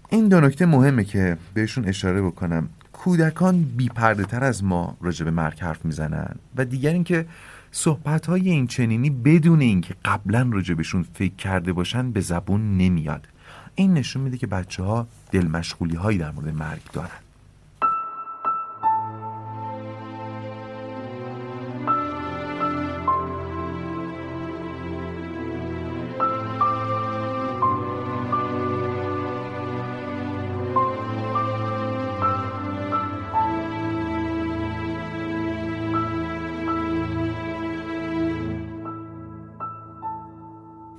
این 0.10 0.28
دو 0.28 0.42
نکته 0.42 0.66
مهمه 0.66 1.04
که 1.04 1.38
بهشون 1.54 1.86
اشاره 1.86 2.22
بکنم. 2.22 2.70
کودکان 2.96 3.64
بیپرده 3.64 4.24
تر 4.24 4.44
از 4.44 4.64
ما 4.64 4.98
راجع 5.02 5.26
به 5.26 5.32
مرگ 5.32 5.60
حرف 5.60 5.86
می‌زنن. 5.86 6.36
و 6.56 6.66
دیگر 6.66 6.94
اینکه 6.94 7.26
صحبت 7.72 8.26
های 8.26 8.50
این 8.50 8.68
چنینی 8.68 9.10
بدون 9.10 9.62
اینکه 9.62 9.96
قبلا 10.06 10.50
راجع 10.54 10.74
بهشون 10.74 11.06
فکر 11.14 11.36
کرده 11.36 11.74
باشن 11.74 12.12
به 12.12 12.20
زبون 12.22 12.78
نمیاد. 12.78 13.28
این 13.76 13.94
نشون 13.94 14.22
میده 14.22 14.38
که 14.38 14.48
بچه 14.48 14.84
ها 14.84 15.08
دل 15.32 15.48
مشغولی 15.48 15.96
هایی 15.96 16.18
در 16.18 16.32
مورد 16.32 16.56
مرگ 16.56 16.82
دارن. 16.94 17.25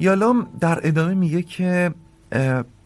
یالام 0.07 0.47
در 0.61 0.81
ادامه 0.83 1.15
میگه 1.15 1.43
که 1.43 1.95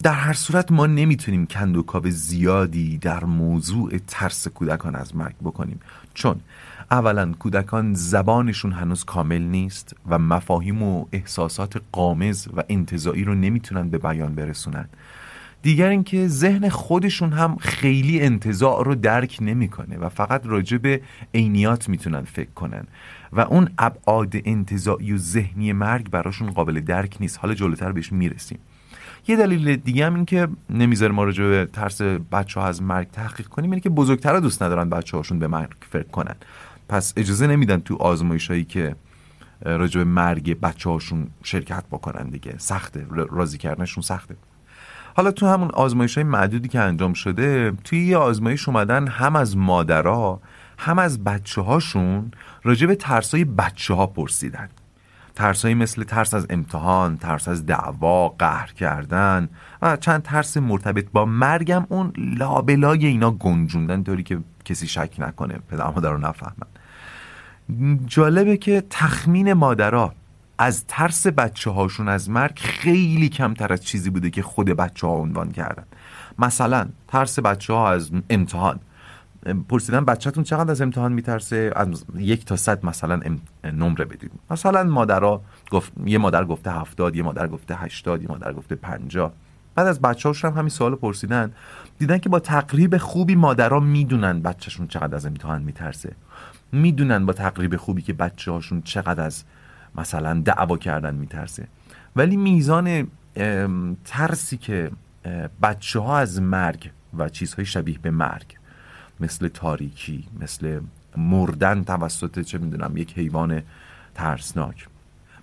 در 0.02 0.12
هر 0.12 0.32
صورت 0.32 0.72
ما 0.72 0.86
نمی‌تونیم 0.86 1.46
کندوکاو 1.46 2.10
زیادی 2.10 2.98
در 2.98 3.24
موضوع 3.24 3.98
ترس 4.06 4.48
کودکان 4.48 4.94
از 4.94 5.16
مرگ 5.16 5.34
بکنیم. 5.44 5.80
چون 6.14 6.40
اولا 6.90 7.32
کودکان 7.32 7.94
زبانشون 7.94 8.72
هنوز 8.72 9.04
کامل 9.04 9.42
نیست 9.42 9.96
و 10.08 10.18
مفاهیم 10.18 10.82
و 10.82 11.06
احساسات 11.12 11.82
قامز 11.92 12.48
و 12.56 12.62
انتظایی 12.68 13.24
رو 13.24 13.34
نمی‌تونن 13.34 13.90
به 13.90 13.98
بیان 13.98 14.34
برسونن. 14.34 14.88
دیگر 15.62 15.88
اینکه 15.88 16.28
ذهن 16.28 16.68
خودشون 16.68 17.32
هم 17.32 17.56
خیلی 17.56 18.20
انتظاع 18.20 18.84
رو 18.84 18.94
درک 18.94 19.38
نمی‌کنه 19.40 19.98
و 19.98 20.08
فقط 20.08 20.46
راجع 20.46 20.76
به 20.76 21.00
عینیات 21.34 21.88
می‌تونن 21.88 22.22
فکر 22.22 22.50
کنن. 22.50 22.84
و 23.32 23.40
اون 23.40 23.70
ابعاد 23.78 24.34
انتظاعی 24.44 25.12
و 25.12 25.18
ذهنی 25.18 25.72
مرگ 25.72 26.10
براشون 26.10 26.50
قابل 26.50 26.80
درک 26.80 27.16
نیست. 27.20 27.38
حالا 27.38 27.54
جلوتر 27.54 27.92
بهش 27.92 28.12
می‌رسیم. 28.12 28.58
یه 29.28 29.36
دلیل 29.36 29.76
دیگه 29.76 30.06
هم 30.06 30.14
این 30.14 30.24
که 30.24 30.48
نمی‌ذاره 30.70 31.12
ما 31.12 31.24
راجع 31.24 31.44
به 31.44 31.68
ترس 31.72 32.02
بچه 32.02 32.60
ها 32.60 32.66
از 32.66 32.82
مرگ 32.82 33.10
تحقیق 33.10 33.46
کنیم 33.46 33.70
اینه 33.70 33.80
که 33.80 33.90
بزرگترها 33.90 34.40
دوست 34.40 34.62
ندارن 34.62 34.90
بچه 34.90 35.16
هاشون 35.16 35.38
به 35.38 35.48
مرگ 35.48 35.70
فکر 35.90 36.08
کنن. 36.08 36.34
پس 36.88 37.12
اجازه 37.16 37.46
نمیدن 37.46 37.80
تو 37.80 37.96
آزمایش 37.96 38.50
هایی 38.50 38.64
که 38.64 38.96
راجع 39.64 39.98
به 39.98 40.04
مرگ 40.04 40.60
بچه 40.60 40.90
هاشون 40.90 41.26
شرکت 41.42 41.84
بکنن 41.90 42.28
دیگه. 42.28 42.54
سخته. 42.58 43.06
راضی 43.10 43.58
کردنشون 43.58 44.02
سخته. 44.02 44.36
حالا 45.20 45.30
تو 45.32 45.46
همون 45.46 45.70
آزمایش 45.70 46.14
های 46.14 46.24
معدودی 46.24 46.68
که 46.68 46.80
انجام 46.80 47.12
شده 47.12 47.72
توی 47.84 48.06
یه 48.06 48.16
آزمایش 48.16 48.68
اومدن 48.68 49.06
هم 49.06 49.36
از 49.36 49.56
مادرها 49.56 50.40
هم 50.78 50.98
از 50.98 51.24
بچه 51.24 51.60
هاشون 51.60 52.30
راجع 52.62 52.86
به 52.86 52.94
ترسای 52.94 53.44
بچه 53.44 53.94
ها 53.94 54.06
پرسیدن. 54.06 54.68
ترسایی 55.34 55.74
مثل 55.74 56.04
ترس 56.04 56.34
از 56.34 56.46
امتحان، 56.50 57.16
ترس 57.16 57.48
از 57.48 57.66
دعوا، 57.66 58.28
قهر 58.28 58.72
کردن 58.72 59.48
و 59.82 59.96
چند 59.96 60.22
ترس 60.22 60.56
مرتبط 60.56 61.06
با 61.12 61.24
مرگم 61.24 61.86
اون 61.88 62.12
لابلای 62.16 63.06
اینا 63.06 63.30
گنجوندن 63.30 64.02
طوری 64.02 64.22
که 64.22 64.38
کسی 64.64 64.86
شک 64.86 65.14
نکنه 65.18 65.58
پدر 65.70 65.90
مادر 65.90 66.10
رو 66.10 66.18
نفهمن. 66.18 66.66
جالبه 68.06 68.56
که 68.56 68.82
تخمین 68.90 69.52
مادرها 69.52 70.14
از 70.62 70.84
ترس 70.88 71.26
بچه 71.26 71.70
هاشون 71.70 72.08
از 72.08 72.30
مرگ 72.30 72.58
خیلی 72.58 73.28
کمتر 73.28 73.72
از 73.72 73.84
چیزی 73.84 74.10
بوده 74.10 74.30
که 74.30 74.42
خود 74.42 74.66
بچه 74.66 75.06
ها 75.06 75.12
عنوان 75.12 75.50
کردن. 75.52 75.84
مثلا 76.38 76.88
ترس 77.08 77.38
بچه 77.38 77.72
ها 77.72 77.90
از 77.90 78.10
امتحان. 78.30 78.80
پرسیدن 79.68 80.04
بچهتون 80.04 80.44
چقدر 80.44 80.70
از 80.70 80.80
امتحان 80.80 81.12
میترسه؟ 81.12 81.72
از 81.76 82.04
یک 82.16 82.44
تا 82.44 82.56
صد 82.56 82.86
مثلا 82.86 83.20
نمره 83.64 84.04
بدید. 84.04 84.32
مثلا 84.50 84.84
مادرها 84.84 85.42
گفت 85.70 85.92
یه 86.04 86.18
مادر 86.18 86.44
گفته 86.44 86.72
هفتاد 86.72 87.16
یه 87.16 87.22
مادر 87.22 87.48
گفته 87.48 87.76
هشتاد 87.76 88.22
یه 88.22 88.28
مادر 88.28 88.52
گفته 88.52 88.74
پنجا 88.74 89.32
بعد 89.74 89.86
از 89.86 90.00
بچه 90.00 90.28
هاشون 90.28 90.50
هم 90.50 90.58
همین 90.58 90.68
سوال 90.68 90.94
پرسیدن. 90.94 91.52
دیدن 91.98 92.18
که 92.18 92.28
با 92.28 92.40
تقریب 92.40 92.96
خوبی 92.96 93.34
مادرها 93.34 93.80
می‌دونن 93.80 94.40
بچهشون 94.40 94.88
چقدر 94.88 95.14
از 95.16 95.26
امتحان 95.26 95.62
میترسه. 95.62 96.12
می‌دونن 96.72 97.26
با 97.26 97.32
تقریب 97.32 97.76
خوبی 97.76 98.02
که 98.02 98.12
بچه 98.12 98.52
هاشون 98.52 98.82
چقدر 98.82 99.24
از 99.24 99.44
مثلا 99.94 100.42
دعوا 100.44 100.76
کردن 100.76 101.14
میترسه. 101.14 101.66
ولی 102.16 102.36
میزان 102.36 103.08
ترسی 104.04 104.56
که 104.56 104.90
بچه 105.62 106.00
ها 106.00 106.18
از 106.18 106.42
مرگ 106.42 106.90
و 107.18 107.28
چیزهای 107.28 107.66
شبیه 107.66 107.98
به 107.98 108.10
مرگ 108.10 108.56
مثل 109.20 109.48
تاریکی 109.48 110.24
مثل 110.40 110.80
مردن 111.16 111.84
توسط 111.84 112.40
چه 112.40 112.58
می‌دونم 112.58 112.96
یک 112.96 113.18
حیوان 113.18 113.62
ترسناک. 114.14 114.88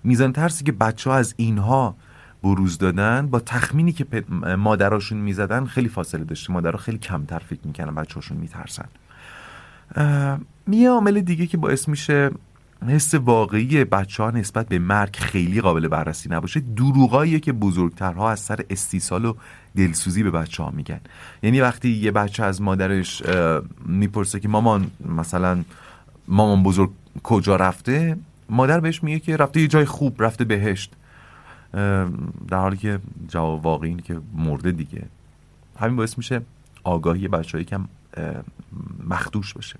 میزان 0.04 0.32
ترسی 0.32 0.64
که 0.64 0.72
بچه 0.72 1.10
ها 1.10 1.16
از 1.16 1.34
اینها 1.36 1.96
بروز 2.42 2.78
دادن 2.78 3.26
با 3.26 3.40
تخمینی 3.40 3.92
که 3.92 4.24
مادراشون 4.58 5.18
می‌زدن 5.18 5.64
خیلی 5.64 5.88
فاصله 5.88 6.24
داشته. 6.24 6.52
مادرها 6.52 6.78
خیلی 6.78 6.98
کمتر 6.98 7.38
فکر 7.38 7.60
می‌کنن 7.64 7.94
بچه 7.94 8.14
هاشون 8.14 8.36
میترسن 8.36 8.88
یه 10.68 10.90
عامل 10.90 11.20
دیگه 11.20 11.46
که 11.46 11.56
باعث 11.56 11.88
میشه 11.88 12.30
حس 12.86 13.14
واقعی 13.14 13.84
بچه 13.84 14.22
ها 14.22 14.30
نسبت 14.30 14.68
به 14.68 14.78
مرگ 14.78 15.16
خیلی 15.16 15.60
قابل 15.60 15.88
بررسی 15.88 16.28
نباشه. 16.28 16.60
دروغاییه 16.60 17.40
که 17.40 17.52
بزرگترها 17.52 18.30
از 18.30 18.40
سر 18.40 18.64
استیصال 18.70 19.24
و 19.24 19.34
دلسوزی 19.76 20.22
به 20.22 20.30
بچه 20.30 20.62
ها 20.62 20.70
میگن. 20.70 21.00
یعنی 21.42 21.60
وقتی 21.60 21.88
یه 21.88 22.10
بچه 22.10 22.44
از 22.44 22.62
مادرش 22.62 23.22
می‌پرسه 23.86 24.40
که 24.40 24.48
مامان 24.48 24.90
مثلا 25.08 25.64
مامان 26.28 26.62
بزرگ 26.62 26.90
کجا 27.22 27.56
رفته؟ 27.56 28.18
مادر 28.50 28.80
بهش 28.80 29.02
میگه 29.02 29.18
که 29.18 29.36
رفته 29.36 29.60
یه 29.60 29.68
جای 29.68 29.84
خوب 29.84 30.22
رفته 30.22 30.44
بهشت. 30.44 30.92
در 32.48 32.58
حالی 32.58 32.76
که 32.76 32.98
جواب 33.28 33.66
واقعی 33.66 33.88
اینه 33.88 34.02
که 34.02 34.20
مرده 34.34 34.72
دیگه. 34.72 35.02
همین 35.78 35.96
باعث 35.96 36.18
میشه 36.18 36.40
آگاهی 36.84 37.28
بچه 37.28 37.64
کم 37.64 37.88
مخدوش 39.08 39.54
بشه. 39.54 39.76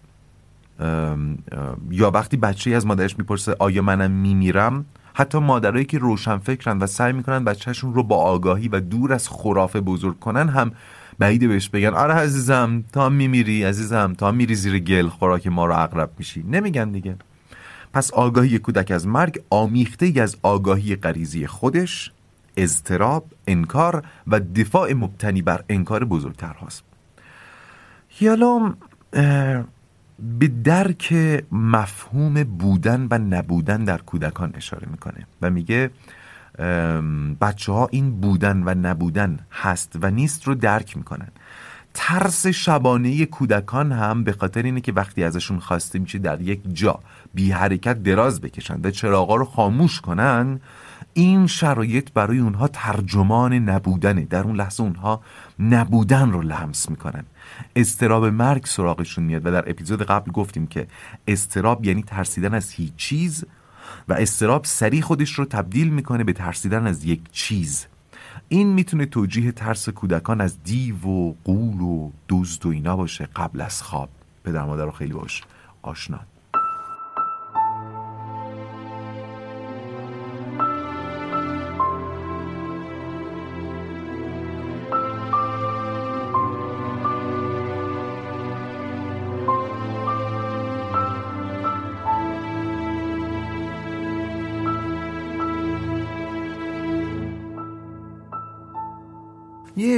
یا 1.90 2.10
وقتی 2.10 2.36
بچه 2.36 2.70
از 2.70 2.86
مادرش 2.86 3.18
می‌پرسه 3.18 3.56
آیا 3.58 3.82
منم 3.82 4.10
میمیرم؟ 4.10 4.84
حتی 5.14 5.38
مادرایی 5.38 5.84
که 5.84 5.98
روشن 5.98 6.38
فکرن 6.38 6.78
و 6.78 6.86
سعی 6.86 7.12
می‌کنن 7.12 7.44
بچهشون 7.44 7.94
رو 7.94 8.02
با 8.02 8.16
آگاهی 8.16 8.68
و 8.68 8.80
دور 8.80 9.12
از 9.12 9.28
خرافه 9.28 9.80
بزرگ 9.80 10.18
کنن 10.18 10.48
هم 10.48 10.72
بعیده 11.18 11.48
بهش 11.48 11.68
بگن 11.68 11.94
آره 11.94 12.14
عزیزم 12.14 12.84
تا 12.92 13.08
میمیری 13.08 13.64
عزیزم 13.64 14.14
تا 14.18 14.32
میری 14.32 14.54
زیر 14.54 14.78
گل 14.78 15.08
خوراک 15.08 15.46
ما 15.46 15.66
رو 15.66 15.78
اقرب 15.78 16.10
میشی. 16.18 16.42
نمیگن 16.42 16.90
دیگه. 16.90 17.16
پس 17.92 18.10
آگاهی 18.10 18.58
کودک 18.58 18.90
از 18.90 19.06
مرگ 19.06 19.42
آمیخته 19.50 20.06
ای 20.06 20.20
از 20.20 20.36
آگاهی 20.42 20.96
غریزی 20.96 21.46
خودش 21.46 22.12
اضطراب، 22.56 23.24
انکار 23.46 24.02
و 24.26 24.40
دفاع 24.40 24.92
مبتنی 24.92 25.42
بر 25.42 25.64
انکار 25.68 26.04
بزرگتر 26.04 26.52
هاست. 26.52 26.84
یالوم 28.20 28.76
به 30.18 30.48
درک 30.48 31.14
مفهوم 31.52 32.44
بودن 32.44 33.06
و 33.10 33.18
نبودن 33.18 33.84
در 33.84 33.98
کودکان 33.98 34.52
اشاره 34.54 34.88
می‌کنه 34.90 35.26
و 35.42 35.50
میگه 35.50 35.90
بچه 37.40 37.72
ها 37.72 37.88
این 37.90 38.20
بودن 38.20 38.62
و 38.66 38.74
نبودن 38.74 39.38
هست 39.52 39.98
و 40.02 40.10
نیست 40.10 40.44
رو 40.44 40.54
درک 40.54 40.96
می‌کنن. 40.96 41.28
ترس 41.94 42.46
شبانه 42.46 43.26
کودکان 43.26 43.92
هم 43.92 44.24
به 44.24 44.32
خاطر 44.32 44.62
اینه 44.62 44.80
که 44.80 44.92
وقتی 44.92 45.24
ازشون 45.24 45.58
خواسته 45.58 45.98
میشه 45.98 46.18
در 46.18 46.40
یک 46.40 46.60
جا 46.72 47.00
بی 47.34 47.50
حرکت 47.50 48.02
دراز 48.02 48.40
بکشن 48.40 48.80
و 48.84 48.90
چراغا 48.90 49.36
رو 49.36 49.44
خاموش 49.44 50.00
کنن 50.00 50.60
این 51.14 51.46
شرایط 51.46 52.12
برای 52.12 52.38
اونها 52.38 52.68
ترجمان 52.68 53.54
نبودنه. 53.54 54.24
در 54.24 54.42
اون 54.42 54.56
لحظه 54.56 54.82
اونها 54.82 55.20
نبودن 55.60 56.30
رو 56.30 56.42
لمس 56.42 56.88
می‌کنن. 56.88 57.24
استراب 57.76 58.24
مرگ 58.24 58.64
سراغشون 58.64 59.24
میاد 59.24 59.46
و 59.46 59.50
در 59.50 59.70
اپیزود 59.70 60.02
قبل 60.02 60.32
گفتیم 60.32 60.66
که 60.66 60.86
استراب 61.28 61.84
یعنی 61.84 62.02
ترسیدن 62.02 62.54
از 62.54 62.70
هیچ 62.70 62.96
چیز 62.96 63.44
و 64.08 64.12
استراب 64.12 64.64
سریع 64.64 65.00
خودش 65.00 65.32
رو 65.32 65.44
تبدیل 65.44 65.88
می‌کنه 65.88 66.24
به 66.24 66.32
ترسیدن 66.32 66.86
از 66.86 67.04
یک 67.04 67.20
چیز. 67.32 67.86
این 68.48 68.72
می‌تونه 68.72 69.06
توجیه 69.06 69.52
ترس 69.52 69.88
کودکان 69.88 70.40
از 70.40 70.62
دیو 70.62 71.06
و 71.06 71.34
قول 71.44 71.80
و 71.80 72.10
دزد 72.28 72.66
و 72.66 72.68
اینا 72.68 72.96
باشه 72.96 73.28
قبل 73.36 73.60
از 73.60 73.82
خواب. 73.82 74.08
پدر 74.44 74.64
مادر 74.64 74.84
رو 74.84 74.90
خیلی 74.90 75.12
باش 75.12 75.42
آشنا 75.82 76.20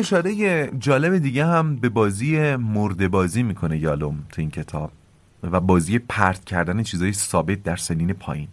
اشاره 0.00 0.66
جالب 0.78 1.18
دیگه 1.18 1.46
هم 1.46 1.76
به 1.76 1.88
بازی 1.88 2.56
مرده 2.56 3.08
بازی 3.08 3.42
می‌کنه 3.42 3.78
یالوم 3.78 4.24
تو 4.28 4.40
این 4.40 4.50
کتاب 4.50 4.92
و 5.42 5.60
بازی 5.60 5.98
پرت 5.98 6.44
کردن 6.44 6.82
چیزای 6.82 7.12
ثابت 7.12 7.62
در 7.62 7.76
سنین 7.76 8.12
پایین 8.12 8.48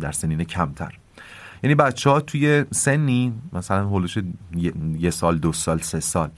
در 0.00 0.12
سنین 0.12 0.44
کمتر. 0.44 0.98
یعنی 1.62 1.74
بچه 1.74 2.10
ها 2.10 2.20
توی 2.20 2.64
سنی 2.70 3.32
مثلا 3.52 3.88
هلوش 3.88 4.18
یه 4.98 5.10
سال 5.10 5.38
دو 5.38 5.52
سال 5.52 5.78
سه 5.78 6.00
سال 6.00 6.30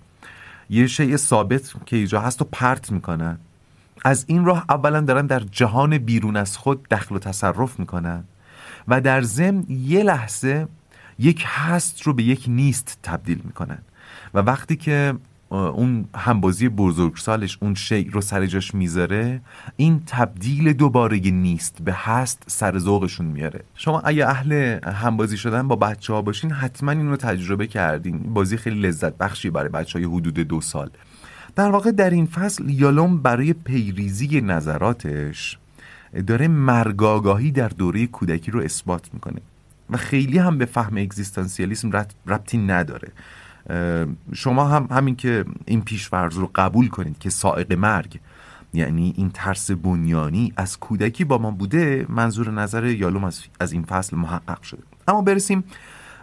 یه 0.71 0.87
شیء 0.87 1.17
ثابت 1.17 1.75
که 1.87 1.97
اینجا 1.97 2.21
هست 2.21 2.43
و 2.43 2.45
پرت 2.45 2.93
می‌کنن. 2.93 3.39
از 4.05 4.25
این 4.29 4.45
راه 4.45 4.65
اولا 4.69 5.01
دارن 5.01 5.27
در 5.27 5.41
جهان 5.41 5.99
بیرون 5.99 6.37
از 6.37 6.57
خود 6.57 6.89
دخل 6.89 7.17
و 7.17 7.19
تصرف 7.19 7.79
می‌کنن 7.79 8.25
و 8.89 9.01
در 9.01 9.23
ضمن 9.23 9.65
یه 9.69 10.03
لحظه 10.03 10.69
یک 11.19 11.45
هست 11.47 12.03
رو 12.03 12.13
به 12.13 12.23
یک 12.23 12.45
نیست 12.49 12.99
تبدیل 13.03 13.41
می‌کنن. 13.45 13.79
و 14.35 14.39
وقتی 14.39 14.77
که 14.77 15.15
اون 15.49 16.05
همبازی 16.15 16.69
بزرگسالش 16.69 17.59
اون 17.61 17.75
شی 17.75 18.05
رو 18.05 18.21
سر 18.21 18.47
جاش 18.47 18.75
می‌ذاره 18.75 19.41
این 19.77 20.03
تبدیل 20.07 20.73
دوباره 20.73 21.19
نیست 21.19 21.83
به 21.83 21.93
هست 21.93 22.43
سر 22.47 22.79
ذوقشون 22.79 23.27
میاره 23.27 23.65
شما 23.75 24.01
اگه 24.01 24.27
اهل 24.27 24.79
همبازی 24.85 25.37
شدن 25.37 25.69
با 25.69 25.77
بچه 25.77 26.13
ها 26.13 26.23
باشین 26.23 26.51
حتما 26.51 26.91
این 26.91 27.09
رو 27.09 27.17
تجربه 27.17 27.67
کردین. 27.67 28.19
بازی 28.19 28.57
خیلی 28.57 28.81
لذت 28.81 29.19
بخشی 29.19 29.51
برای 29.51 29.69
بچه 29.69 29.99
های 29.99 30.09
حدود 30.09 30.35
دو 30.35 30.61
سال. 30.61 30.91
در 31.57 31.71
واقع 31.71 31.91
در 31.91 32.11
این 32.11 32.27
فصل 32.27 32.71
یالوم 32.71 33.19
برای 33.19 33.53
پیریزی 33.53 34.41
نظراتش 34.41 35.59
داره 36.27 36.49
مرگاگاهی 36.49 37.51
در 37.51 37.69
دوره 37.69 38.07
کودکی 38.07 38.51
رو 38.51 38.61
اثبات 38.61 39.11
می‌کنه 39.15 39.41
و 39.91 39.97
خیلی 39.97 40.39
هم 40.39 40.59
به 40.59 40.65
فهم 40.65 40.97
اگزیستانسیالیسم 40.97 41.91
ربطی 42.27 42.59
نداره. 42.59 43.09
شما 44.33 44.69
هم 44.69 44.89
همین 44.91 45.17
که 45.17 45.45
این 45.65 45.83
پیشورز 45.83 46.37
رو 46.37 46.51
قبول 46.55 46.89
کنید 46.89 47.19
که 47.19 47.31
سائق 47.31 47.73
مرگ 47.73 48.21
یعنی 48.75 49.15
این 49.17 49.31
ترس 49.31 49.71
بنیانی 49.71 50.53
از 50.57 50.79
کودکی 50.79 51.25
با 51.25 51.39
ما 51.39 51.51
بوده 51.51 52.07
منظور 52.09 52.51
نظر 52.51 52.85
یالوم 52.85 53.25
از, 53.25 53.43
از 53.61 53.73
این 53.73 53.83
فصل 53.85 54.17
محقق 54.17 54.63
شده. 54.63 54.83
اما 55.09 55.23
برسیم 55.23 55.65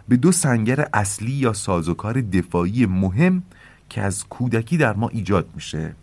به 0.08 0.16
دو 0.16 0.32
سنگر 0.32 0.88
اصلی 0.94 1.32
یا 1.32 1.52
سازوکار 1.52 2.20
دفاعی 2.20 2.86
مهم 2.86 3.42
که 3.88 4.02
از 4.02 4.24
کودکی 4.28 4.76
در 4.76 4.92
ما 4.92 5.08
ایجاد 5.08 5.48
میشه. 5.54 5.94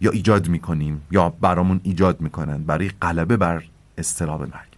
یا 0.00 0.10
ایجاد 0.10 0.48
می‌کنیم 0.48 1.02
یا 1.10 1.28
برامون 1.28 1.80
ایجاد 1.82 2.20
می‌کنن 2.20 2.64
برای 2.64 2.90
غلبه 3.02 3.36
بر 3.36 3.62
استراب 3.98 4.42
مرگ. 4.42 4.72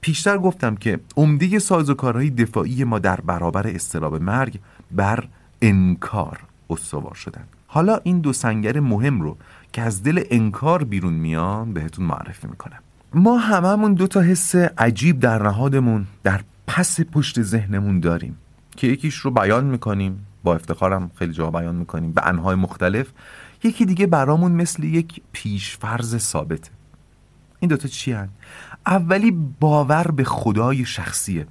پیشتر 0.00 0.38
گفتم 0.38 0.74
که 0.74 1.00
عمده 1.16 1.58
سازوکارهای 1.58 2.30
دفاعی 2.30 2.84
ما 2.84 2.98
در 2.98 3.20
برابر 3.20 3.66
استراب 3.66 4.22
مرگ 4.22 4.58
بر 4.92 5.28
انکار 5.62 6.40
استوار 6.70 7.14
شدن. 7.14 7.44
حالا 7.66 8.00
این 8.02 8.20
دو 8.20 8.32
سنگر 8.32 8.80
مهم 8.80 9.20
رو 9.20 9.36
که 9.72 9.82
از 9.82 10.02
دل 10.02 10.24
انکار 10.30 10.84
بیرون 10.84 11.14
میان 11.14 11.72
بهتون 11.72 12.04
معرفی 12.04 12.46
می‌کنم. 12.46 12.78
ما 13.14 13.38
هممون 13.38 13.94
دو 13.94 14.06
تا 14.06 14.20
حس 14.20 14.54
عجیب 14.54 15.20
در 15.20 15.42
نهادمون 15.42 16.06
در 16.22 16.40
پس 16.66 17.00
پشت 17.00 17.42
ذهنمون 17.42 18.00
داریم 18.00 18.36
که 18.76 18.86
یکیش 18.86 19.14
رو 19.14 19.30
بیان 19.30 19.64
می‌کنیم 19.64 20.26
با 20.44 20.54
افتخارم 20.54 21.10
خیلی 21.14 21.32
جا 21.32 21.50
بیان 21.50 21.74
می‌کنیم 21.74 22.12
به 22.12 22.26
انهای 22.26 22.54
مختلف. 22.54 23.06
یکی 23.62 23.84
دیگه 23.86 24.06
برامون 24.06 24.52
مثل 24.52 24.84
یک 24.84 25.22
پیشفرز 25.32 26.16
ثابته. 26.16 26.70
این 27.60 27.68
دوتا 27.68 27.88
چی 27.88 28.12
هن؟ 28.12 28.28
اولی 28.86 29.30
باور 29.60 30.10
به 30.10 30.24
خدای 30.24 30.84
شخصیه. 30.84 31.46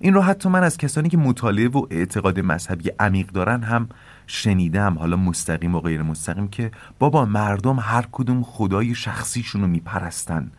این 0.00 0.14
رو 0.14 0.22
حتی 0.22 0.48
من 0.48 0.62
از 0.62 0.76
کسانی 0.76 1.08
که 1.08 1.16
مطالعه 1.16 1.68
و 1.68 1.86
اعتقاد 1.90 2.40
مذهبی 2.40 2.90
عمیق 3.00 3.26
دارن 3.26 3.62
هم 3.62 3.88
شنیدم 4.26 4.98
حالا 4.98 5.16
مستقیم 5.16 5.74
و 5.74 5.80
غیر 5.80 6.02
مستقیم 6.02 6.48
که 6.48 6.70
بابا 6.98 7.24
مردم 7.24 7.78
هر 7.80 8.08
کدوم 8.12 8.42
خدای 8.42 8.94
شخصیشون 8.94 9.60
رو 9.60 9.66
میپرستن. 9.66 10.50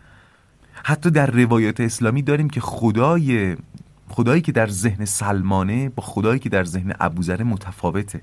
حتی 0.84 1.10
در 1.12 1.32
روایات 1.32 1.80
اسلامی 1.80 2.21
داریم 2.21 2.50
که 2.50 2.62
خدای 2.62 3.58
خدایی 4.10 4.41
که 4.41 4.52
در 4.52 4.67
ذهن 4.67 5.06
سلمانه 5.06 5.89
با 5.89 6.04
خدایی 6.04 6.39
که 6.39 6.50
در 6.50 6.63
ذهن 6.63 6.95
ابوذر 7.00 7.43
متفاوته. 7.43 8.21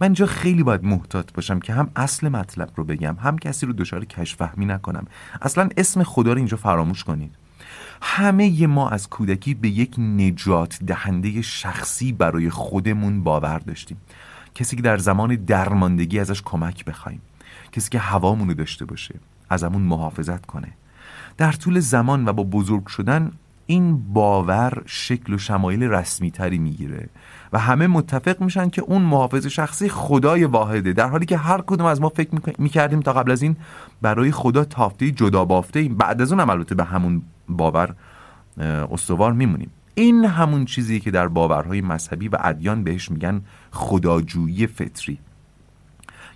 من 0.00 0.04
اینجا 0.04 0.26
خیلی 0.26 0.62
باید 0.62 0.84
محتاط 0.84 1.32
باشم 1.32 1.60
که 1.60 1.72
هم 1.72 1.90
اصل 1.96 2.28
مطلب 2.28 2.70
رو 2.76 2.84
بگم 2.84 3.16
هم 3.20 3.38
کسی 3.38 3.66
رو 3.66 3.72
دچار 3.72 4.04
کشفهمی 4.04 4.66
نکنم. 4.66 5.06
اصلا 5.42 5.68
اسم 5.76 6.02
خدا 6.02 6.32
رو 6.32 6.38
اینجا 6.38 6.56
فراموش 6.56 7.04
کنید. 7.04 7.39
همه 8.00 8.66
ما 8.66 8.88
از 8.88 9.08
کودکی 9.08 9.54
به 9.54 9.68
یک 9.68 9.94
نجات 9.98 10.78
دهنده 10.86 11.42
شخصی 11.42 12.12
برای 12.12 12.50
خودمون 12.50 13.22
باور 13.22 13.58
داشتیم. 13.58 13.96
کسی 14.54 14.76
که 14.76 14.82
در 14.82 14.98
زمان 14.98 15.34
درماندگی 15.36 16.18
ازش 16.18 16.42
کمک 16.42 16.84
بخوایم. 16.84 17.22
کسی 17.72 17.90
که 17.90 17.98
هوامونو 17.98 18.54
داشته 18.54 18.84
باشه 18.84 19.14
ازمون 19.50 19.82
محافظت 19.82 20.46
کنه. 20.46 20.68
در 21.36 21.52
طول 21.52 21.80
زمان 21.80 22.28
و 22.28 22.32
با 22.32 22.42
بزرگ 22.42 22.86
شدن 22.86 23.32
این 23.70 24.12
باور 24.12 24.82
شکل 24.86 25.34
و 25.34 25.38
شمایل 25.38 25.82
رسمی 25.82 26.30
تری 26.30 26.58
می‌گیره 26.58 27.08
و 27.52 27.58
همه 27.58 27.86
متفق 27.86 28.40
میشن 28.40 28.68
که 28.68 28.82
اون 28.82 29.02
محافظ 29.02 29.46
شخصی 29.46 29.88
خدای 29.88 30.44
واحده 30.44 30.92
در 30.92 31.08
حالی 31.08 31.26
که 31.26 31.36
هر 31.36 31.60
کدوم 31.60 31.86
از 31.86 32.00
ما 32.00 32.08
فکر 32.08 32.30
می‌کردیم 32.58 33.00
تا 33.00 33.12
قبل 33.12 33.30
از 33.30 33.42
این 33.42 33.56
برای 34.02 34.30
خدا 34.30 34.64
تافته 34.64 35.10
جدا 35.10 35.44
بافته 35.44 35.88
بعد 35.88 36.22
از 36.22 36.32
اون 36.32 36.40
هم 36.40 36.50
البته 36.50 36.74
به 36.74 36.84
همون 36.84 37.22
باور 37.48 37.94
استوار 38.92 39.32
میمونیم. 39.32 39.70
این 39.94 40.24
همون 40.24 40.64
چیزی 40.64 41.00
که 41.00 41.10
در 41.10 41.28
باورهای 41.28 41.80
مذهبی 41.80 42.28
و 42.28 42.36
ادیان 42.40 42.84
بهش 42.84 43.10
میگن 43.10 43.42
خداجویی 43.70 44.66
فطری. 44.66 45.18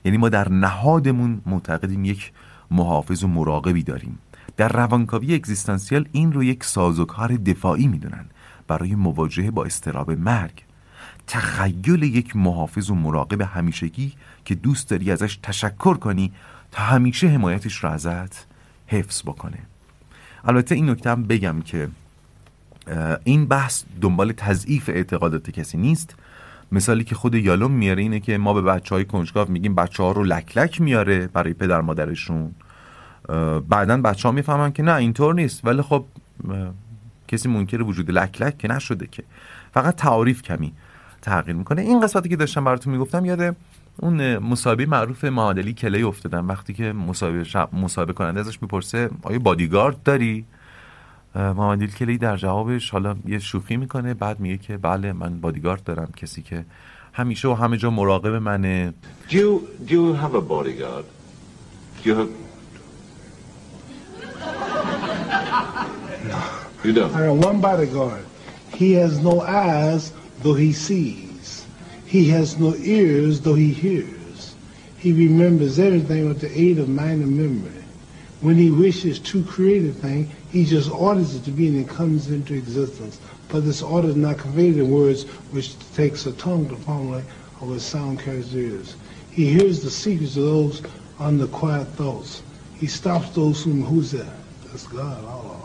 یعنی 0.05 0.19
ما 0.19 0.29
در 0.29 0.49
نهادمون 0.49 1.41
معتقدیم 1.47 2.05
یک 2.05 2.33
محافظ 2.71 3.25
و 3.25 3.29
مراقبی 3.29 3.83
داریم. 3.83 4.19
در 4.57 4.69
روانکاوی 4.69 5.35
اگزیستانسیال 5.35 6.09
این 6.13 6.33
رو 6.33 6.45
یک 6.45 6.65
سازوکار 6.65 7.37
دفاعی 7.37 7.87
می‌دونن 7.87 8.25
برای 8.69 8.95
مواجهه 8.95 9.51
با 9.51 9.65
استراب 9.65 10.11
مرگ. 10.11 10.65
تخیل 11.27 12.03
یک 12.03 12.37
محافظ 12.37 12.91
و 12.91 12.95
مراقب 12.95 13.41
همیشگی 13.43 14.13
که 14.45 14.55
دوست 14.55 14.91
داری 14.91 15.11
ازش 15.11 15.39
تشکر 15.43 15.95
کنی 15.95 16.33
تا 16.71 16.83
همیشه 16.83 17.29
حمایتش 17.29 17.85
را 17.85 17.91
ازت 17.91 18.47
حفظ 18.87 19.23
بکنه. 19.23 19.59
البته 20.45 20.75
این 20.75 20.91
نکته 20.91 21.11
هم 21.11 21.23
بگم 21.23 21.61
که 21.61 21.89
این 23.25 23.47
بحث 23.47 23.85
دنبال 24.01 24.33
تضعیف 24.33 24.89
اعتقادات 24.89 25.51
کسی 25.51 25.79
نیست. 25.79 26.15
مثالی 26.73 27.05
که 27.05 27.15
خود 27.15 27.35
یالوم 27.35 27.71
میاره 27.71 28.03
اینه 28.03 28.21
که 28.21 28.39
ما 28.39 28.55
به 28.55 28.63
بچه 28.63 28.95
های 28.95 29.05
کنجکاو 29.05 29.51
میگیم 29.51 29.75
بچه 29.75 30.03
ها 30.03 30.13
رو 30.13 30.25
لک 30.25 30.59
لک 30.59 30.81
میاره 30.81 31.27
برای 31.27 31.53
پدر 31.53 31.81
مادرشون. 31.81 32.55
بعدا 33.69 33.97
بچه 34.03 34.29
ها 34.29 34.33
می‌فهمن 34.33 34.73
که 34.73 34.83
نه 34.83 34.95
اینطور 34.95 35.35
نیست. 35.35 35.65
ولی 35.65 35.83
خب 35.83 36.05
کسی 37.29 37.49
منکر 37.49 37.83
وجود 37.83 38.11
لک 38.11 38.43
لک 38.43 38.59
که 38.59 38.69
نشده 38.69 39.07
که. 39.07 39.23
فقط 39.75 39.97
تعاریف 39.97 40.43
کمی 40.43 40.73
تغییر 41.23 41.57
می‌کنه. 41.57 41.83
این 41.83 42.01
قسمتی 42.01 42.29
که 42.29 42.37
داشتم 42.37 42.65
براتون 42.65 42.93
می‌گفتم 42.93 43.25
یاد 43.25 43.57
اون 43.97 44.39
مسابقه 44.39 44.87
معروف 44.87 45.25
معادلی 45.25 45.73
کلی 45.73 46.03
افتادم. 46.03 46.49
وقتی 46.49 46.75
که 46.75 46.93
مسابقه 46.93 47.69
مسابقه 47.73 48.13
کننده 48.13 48.41
ازش 48.41 48.63
می‌پرسه 48.63 49.11
آیا 49.23 49.39
بادیگارد 49.39 50.03
داری؟ 50.03 50.45
محمد 51.35 51.85
کلی 51.85 52.19
در 52.19 52.37
جوابش 52.37 52.91
حالا 52.91 53.17
یه 53.27 53.39
شوخی 53.39 53.77
می‌کنه. 53.77 54.15
بعد 54.15 54.41
میگه 54.41 54.59
که 54.59 54.77
بله 54.77 55.13
من 55.13 55.41
بادیگارد 55.41 55.85
دارم. 55.85 56.09
کسی 56.17 56.43
که 56.43 56.65
همیشه 57.13 57.49
و 57.49 57.55
همه 57.55 57.77
جا 57.77 57.91
مراقب 57.91 58.35
منه. 58.35 58.95
Do 59.29 59.33
you, 59.33 59.37
do 59.89 59.93
you 59.93 60.15
have 60.23 60.35
a 60.35 60.41
bodyguard? 60.41 61.05
Do 62.03 62.09
you 62.09 62.15
have... 62.15 62.44
You 66.85 66.93
don't? 66.93 67.15
I 67.15 67.23
have 67.23 67.43
one 67.43 67.63
bodyguard. 67.63 68.27
He 68.75 68.93
has 68.93 69.19
no 69.19 69.41
eyes, 69.41 70.13
though 70.43 70.53
he 70.53 70.75
sees. 70.75 71.65
He 72.05 72.29
has 72.29 72.59
no 72.59 72.75
ears, 72.77 73.41
though 73.41 73.55
he 73.55 73.73
hears. 73.73 74.55
He 74.99 75.15
remembers 75.15 75.79
everything 75.79 76.29
with 76.29 76.41
the 76.41 76.61
aid 76.61 76.79
of 76.79 76.91
mind 76.91 77.23
and 77.23 77.37
memory. 77.37 77.83
When 78.43 78.57
he 78.57 78.71
wishes 78.71 79.19
to 79.21 79.43
create 79.45 79.89
a 79.89 79.93
thing, 79.93 80.31
he 80.51 80.67
just 80.67 80.91
orders 80.91 81.35
it 81.35 81.45
to 81.45 81.51
be 81.51 81.69
and 81.69 81.79
it 81.79 81.89
comes 81.89 82.29
into 82.29 82.53
existence. 82.53 83.19
But 83.49 83.65
this 83.65 83.81
order 83.81 84.09
is 84.09 84.17
not 84.17 84.37
conveyed 84.37 84.77
in 84.77 84.91
words 84.91 85.23
which 85.53 85.79
takes 85.95 86.27
a 86.27 86.33
tongue 86.33 86.69
to 86.69 86.77
formulate 86.77 87.25
or 87.61 87.69
with 87.69 87.83
sound 87.83 88.21
carries 88.21 88.55
ears. 88.55 88.97
He 89.31 89.51
hears 89.51 89.83
the 89.83 89.91
secrets 89.91 90.37
of 90.37 90.43
those 90.43 90.83
under 91.19 91.47
quiet 91.47 91.89
thoughts. 91.89 92.43
He 92.79 92.87
stops 92.87 93.31
those 93.31 93.63
whom, 93.63 93.83
who's 93.83 94.11
that? 94.11 94.35
That's 94.67 94.87
God. 94.87 95.25
Oh, 95.25 95.64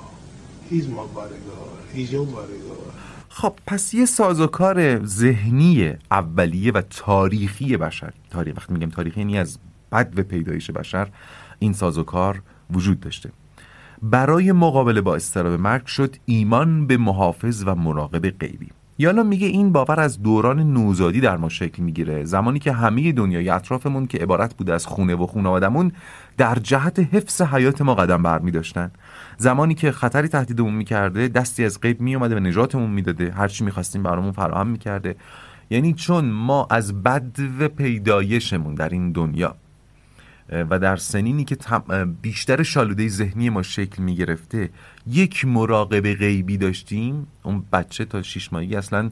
خب 3.30 3.54
پس 3.68 3.94
یه 3.94 4.06
سازوکار 4.06 5.06
ذهنی 5.06 5.94
اولیه 6.12 6.72
و 6.72 6.82
تاریخی 6.82 7.78
بشر 7.78 8.14
تاریخ 8.30 8.58
وقتی 8.58 8.74
میگم 8.74 8.90
تاریخی 8.90 9.20
یعنی 9.20 9.38
از 9.38 9.60
بد 9.92 10.20
و 10.20 10.24
پیدایش 10.24 10.72
بشر 10.72 11.08
این 11.60 11.74
سازوکار 11.74 12.42
وجود 12.72 13.00
داشته. 13.00 13.32
برای 14.02 14.52
مقابله 14.52 15.02
با 15.02 15.16
استراب 15.16 15.60
مرگ 15.60 15.86
شد 15.86 16.16
ایمان 16.26 16.88
به 16.88 16.98
محافظ 16.98 17.64
و 17.66 17.76
مراقب 17.76 18.30
غیبی. 18.30 18.70
یالا 19.02 19.24
میگه 19.24 19.48
این 19.48 19.72
باور 19.72 20.00
از 20.00 20.22
دوران 20.22 20.74
نوزادی 20.74 21.22
در 21.22 21.38
ما 21.38 21.50
شکل 21.50 21.84
می‌گیره. 21.84 22.26
زمانی 22.26 22.60
که 22.60 22.72
همه 22.72 23.12
دنیای 23.12 23.50
اطرافمون 23.50 24.08
که 24.08 24.18
عبارت 24.18 24.54
بوده 24.54 24.74
از 24.74 24.86
خونه 24.86 25.16
و 25.16 25.28
خانوادمون 25.28 25.92
در 26.38 26.56
جهت 26.56 27.00
حفظ 27.00 27.42
حیات 27.42 27.82
ما 27.82 27.96
قدم 27.96 28.24
برمی 28.24 28.52
داشتن 28.52 28.92
زمانی 29.38 29.74
که 29.74 29.92
خطری 29.92 30.28
تهدیدمون 30.28 30.74
می‌کرده 30.74 31.28
دستی 31.28 31.66
از 31.66 31.82
غیب 31.82 32.02
میومده 32.02 32.36
و 32.36 32.40
نجاتمون 32.40 32.90
می‌داده. 32.90 33.32
هرچی 33.32 33.64
می‌خواستیم 33.64 34.04
برامون 34.04 34.32
فراهم 34.32 34.68
می‌کرده. 34.68 35.16
یعنی 35.70 35.94
چون 35.94 36.26
ما 36.26 36.68
از 36.70 37.04
بد 37.04 37.40
و 37.60 37.68
پیدایشمون 37.68 38.76
در 38.76 38.90
این 38.90 39.12
دنیا 39.12 39.56
و 40.52 40.80
در 40.80 40.96
سنینی 40.96 41.46
که 41.46 41.58
بیشتر 42.22 42.64
شالوده 42.64 43.08
ذهنی 43.08 43.50
ما 43.50 43.62
شکل 43.62 44.04
می 44.04 44.16
گرفته 44.16 44.70
یک 45.08 45.46
مراقب 45.46 46.14
غیبی 46.14 46.58
داشتیم. 46.58 47.28
اون 47.44 47.64
بچه 47.74 48.06
تا 48.06 48.22
شیش 48.22 48.54
ماهی 48.54 48.76
اصلا 48.76 49.10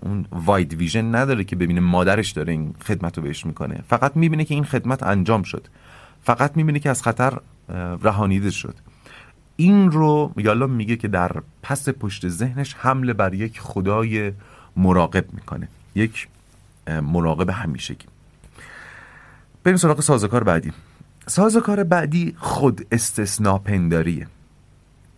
اون 0.00 0.26
واید 0.32 0.74
ویژن 0.74 1.14
نداره 1.14 1.44
که 1.44 1.56
ببینه 1.56 1.80
مادرش 1.80 2.30
داره 2.30 2.52
این 2.52 2.74
خدمت 2.84 3.18
رو 3.18 3.24
بهش 3.24 3.46
می‌کنه. 3.46 3.84
فقط 3.88 4.16
می‌بینه 4.16 4.44
که 4.44 4.54
این 4.54 4.64
خدمت 4.64 5.02
انجام 5.02 5.42
شد. 5.42 5.66
فقط 6.22 6.56
می‌بینه 6.56 6.78
که 6.78 6.90
از 6.90 7.02
خطر 7.02 7.38
رهانیده 8.02 8.50
شد. 8.50 8.74
این 9.56 9.90
رو 9.90 10.32
یالا 10.36 10.66
میگه 10.66 10.96
که 10.96 11.08
در 11.08 11.32
پس 11.62 11.88
پشت 11.88 12.28
ذهنش 12.28 12.74
حمله 12.78 13.12
بر 13.12 13.34
یک 13.34 13.60
خدای 13.60 14.32
مراقب 14.76 15.32
می‌کنه. 15.32 15.68
یک 15.94 16.28
مراقب 16.86 17.50
همیشگی. 17.50 18.06
بریم 19.64 19.76
سراغ 19.76 20.00
سازوکار 20.00 20.44
بعدی. 20.44 20.72
سازوکار 21.26 21.84
بعدی 21.84 22.34
خود 22.38 22.86
استثناء 22.92 23.58
پنداریه. 23.58 24.26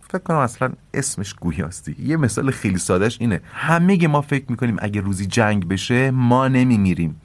فکر 0.09 0.17
کنم 0.17 0.37
اصلا 0.37 0.71
اسمش 0.93 1.33
گویاستی 1.33 1.95
یه 1.99 2.17
مثال 2.17 2.51
خیلی 2.51 2.77
سادهش 2.77 3.17
اینه. 3.19 3.41
همه 3.53 4.07
ما 4.07 4.21
فکر 4.21 4.45
می‌کنیم 4.49 4.75
اگه 4.79 5.01
روزی 5.01 5.25
جنگ 5.25 5.67
بشه 5.67 6.11
ما 6.11 6.47
نمیمیریم. 6.47 7.21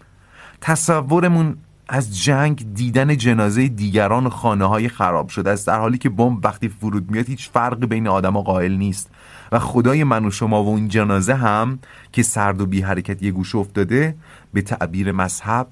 تصورمون 0.61 1.57
از 1.89 2.23
جنگ 2.25 2.75
دیدن 2.75 3.17
جنازه 3.17 3.69
دیگران 3.69 4.27
و 4.27 4.31
خانه 4.31 4.65
های 4.65 4.89
خراب 4.89 5.29
شده 5.29 5.51
است 5.51 5.67
در 5.67 5.79
حالی 5.79 5.99
که 5.99 6.09
بمب 6.09 6.45
وقتی 6.45 6.69
فرود 6.69 7.11
میاد 7.11 7.27
هیچ 7.27 7.51
فرق 7.51 7.85
بین 7.85 8.09
آدم 8.09 8.41
قائل 8.41 8.73
نیست. 8.73 9.11
و 9.53 9.59
خدای 9.59 10.05
من 10.05 10.25
و 10.25 10.31
شما 10.31 10.65
و 10.65 10.69
اون 10.69 10.89
جنازه 10.89 11.35
هم 11.35 11.79
که 12.13 12.23
سرد 12.23 12.61
و 12.61 12.67
بی 12.67 12.81
حرکت 12.81 13.23
یه 13.23 13.31
گوش 13.31 13.55
افتاده 13.55 14.17
به 14.53 14.63
تعبیر 14.63 15.13
مذهب 15.13 15.69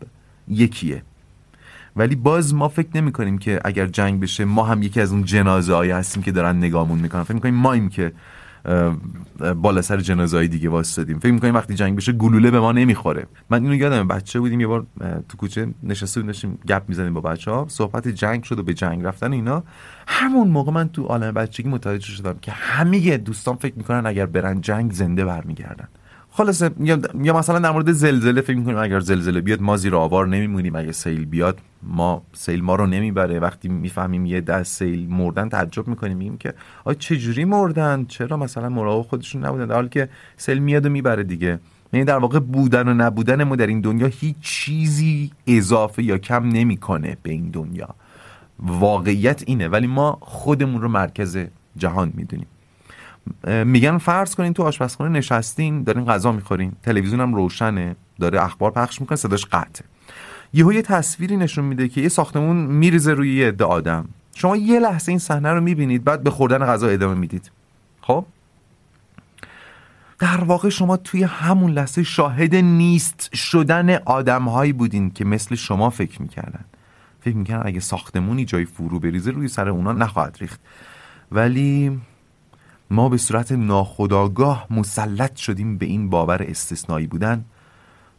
یکیه. 0.48 1.02
ولی 1.96 2.14
باز 2.14 2.54
ما 2.54 2.68
فکر 2.68 2.88
نمی 2.94 3.12
کنیم 3.12 3.38
که 3.38 3.60
اگر 3.64 3.86
جنگ 3.86 4.20
بشه 4.20 4.44
ما 4.44 4.64
هم 4.64 4.82
یکی 4.82 5.00
از 5.00 5.12
اون 5.12 5.24
جنازه 5.24 5.74
هایی 5.74 5.90
هستیم 5.90 6.22
که 6.22 6.32
دارن 6.32 6.56
نگامون 6.56 6.98
می‌کنن. 6.98 7.22
فکر 7.22 7.34
می‌کنیم 7.34 7.54
ماییم 7.54 7.88
که 7.88 8.12
بالا 9.56 9.82
سر 9.82 10.00
جنازه 10.00 10.36
های 10.36 10.48
دیگه 10.48 10.68
واسطادیم 10.68 11.18
فکر 11.18 11.32
می‌کنیم 11.32 11.54
وقتی 11.54 11.74
جنگ 11.74 11.96
بشه 11.96 12.12
گلوله 12.12 12.50
به 12.50 12.60
ما 12.60 12.72
نمی‌خوره. 12.72 13.26
من 13.50 13.62
اینو 13.62 13.74
یادم 13.74 14.08
بچه 14.08 14.40
بودیم 14.40 14.60
یه 14.60 14.66
بار 14.66 14.86
تو 15.28 15.36
کوچه 15.36 15.68
نشسته 15.82 16.22
بودیم 16.22 16.58
گپ 16.68 16.82
می‌زنیم 16.88 17.14
با 17.14 17.20
بچه 17.20 17.50
ها 17.50 17.66
صحبت 17.68 18.08
جنگ 18.08 18.42
شد 18.42 18.58
و 18.58 18.62
به 18.62 18.74
جنگ 18.74 19.04
رفتن 19.04 19.32
اینا. 19.32 19.64
همون 20.08 20.48
موقع 20.48 20.72
من 20.72 20.88
تو 20.88 21.04
عالم 21.04 21.34
بچگی 21.34 21.68
متوجه 21.68 22.06
شدم 22.06 22.38
که 22.42 22.52
همه 22.52 23.16
دوستان 23.18 23.56
فکر 23.56 23.74
می‌کنن 23.76 24.06
اگر 24.06 24.26
برن 24.26 24.60
جنگ 24.60 24.92
زنده 24.92 25.24
برمیگردن. 25.24 25.88
خلاصه 26.36 26.70
یا 27.22 27.38
مثلا 27.38 27.58
در 27.58 27.70
مورد 27.70 27.92
زلزله 27.92 28.40
فکر 28.40 28.56
می‌کنیم 28.56 28.76
اگر 28.78 29.00
زلزله 29.00 29.40
بیاد 29.40 29.62
ما 29.62 29.76
زیر 29.76 29.96
آوار 29.96 30.26
نمیمونیم. 30.26 30.76
اگه 30.76 30.92
سیل 30.92 31.24
بیاد 31.24 31.58
ما 31.82 32.22
سیل 32.32 32.62
ما 32.62 32.74
رو 32.74 32.86
نمی‌بره. 32.86 33.38
وقتی 33.38 33.68
می‌فهمیم 33.68 34.26
یه 34.26 34.40
دست 34.40 34.78
سیل 34.78 35.08
مردن 35.08 35.48
تعجب 35.48 35.88
می‌کنیم 35.88 36.16
میگیم 36.16 36.36
که 36.36 36.54
آ 36.84 36.92
چجوری 36.92 37.44
مردن؟ 37.44 38.04
چرا 38.04 38.36
مثلا 38.36 38.68
مراقب 38.68 39.08
خودشون 39.08 39.44
نبودن؟ 39.44 39.66
در 39.66 39.74
حالی 39.74 39.88
که 39.88 40.08
سیل 40.36 40.58
میاد 40.58 40.86
و 40.86 40.88
می‌بره 40.88 41.24
دیگه. 41.24 41.58
یعنی 41.92 42.04
در 42.04 42.18
واقع 42.18 42.38
بودن 42.38 42.88
و 42.88 42.94
نبودن 42.94 43.44
ما 43.44 43.56
در 43.56 43.66
این 43.66 43.80
دنیا 43.80 44.06
هیچ 44.06 44.36
چیزی 44.40 45.30
اضافه 45.46 46.02
یا 46.02 46.18
کم 46.18 46.48
نمی‌کنه 46.48 47.16
به 47.22 47.30
این 47.32 47.50
دنیا. 47.50 47.88
واقعیت 48.58 49.42
اینه. 49.46 49.68
ولی 49.68 49.86
ما 49.86 50.18
خودمون 50.20 50.82
رو 50.82 50.88
مرکز 50.88 51.38
جهان 51.76 52.12
می‌دونیم. 52.14 52.46
میگن 53.64 53.98
فرض 53.98 54.34
کنین 54.34 54.52
تو 54.52 54.62
آشپزخونه 54.62 55.10
نشستین 55.10 55.82
دارین 55.82 56.04
غذا 56.04 56.32
می‌خورین 56.32 56.72
تلویزیون 56.82 57.20
هم 57.20 57.34
روشنه 57.34 57.96
داره 58.20 58.44
اخبار 58.44 58.70
پخش 58.70 59.00
می‌کنه 59.00 59.16
صداش 59.16 59.46
قطعه. 59.46 59.86
یهو 60.52 60.72
یه 60.72 60.82
تصویری 60.82 61.36
نشون 61.36 61.64
میده 61.64 61.88
که 61.88 62.00
یه 62.00 62.08
ساختمون 62.08 62.56
میریزه 62.56 63.12
روی 63.12 63.34
یه 63.34 63.48
عده 63.48 63.64
آدم. 63.64 64.08
شما 64.34 64.56
یه 64.56 64.80
لحظه 64.80 65.12
این 65.12 65.18
صحنه 65.18 65.50
رو 65.50 65.60
می‌بینید 65.60 66.04
بعد 66.04 66.22
به 66.22 66.30
خوردن 66.30 66.58
غذا 66.58 66.88
ادامه 66.88 67.14
می‌دید. 67.14 67.50
خب؟ 68.00 68.24
در 70.18 70.44
واقع 70.44 70.68
شما 70.68 70.96
توی 70.96 71.22
همون 71.22 71.70
لحظه 71.70 72.02
شاهد 72.02 72.54
نیست 72.54 73.30
شدن 73.34 73.94
آدمهایی 73.94 74.72
بودین 74.72 75.10
که 75.10 75.24
مثل 75.24 75.54
شما 75.54 75.90
فکر 75.90 76.22
می‌کردن. 76.22 76.64
فکر 77.20 77.36
می‌کردن 77.36 77.66
اگه 77.66 77.80
ساختمونی 77.80 78.44
جای 78.44 78.64
فرو 78.64 79.00
بریزه 79.00 79.30
روی 79.30 79.48
سر 79.48 79.68
اونا 79.68 79.92
نخواهد 79.92 80.36
ریخت. 80.40 80.60
ولی 81.32 82.00
ما 82.90 83.08
به 83.08 83.16
صورت 83.16 83.52
ناخداگاه 83.52 84.66
مسلط 84.70 85.36
شدیم 85.36 85.78
به 85.78 85.86
این 85.86 86.10
باور 86.10 86.42
استثنایی 86.42 87.06
بودن 87.06 87.44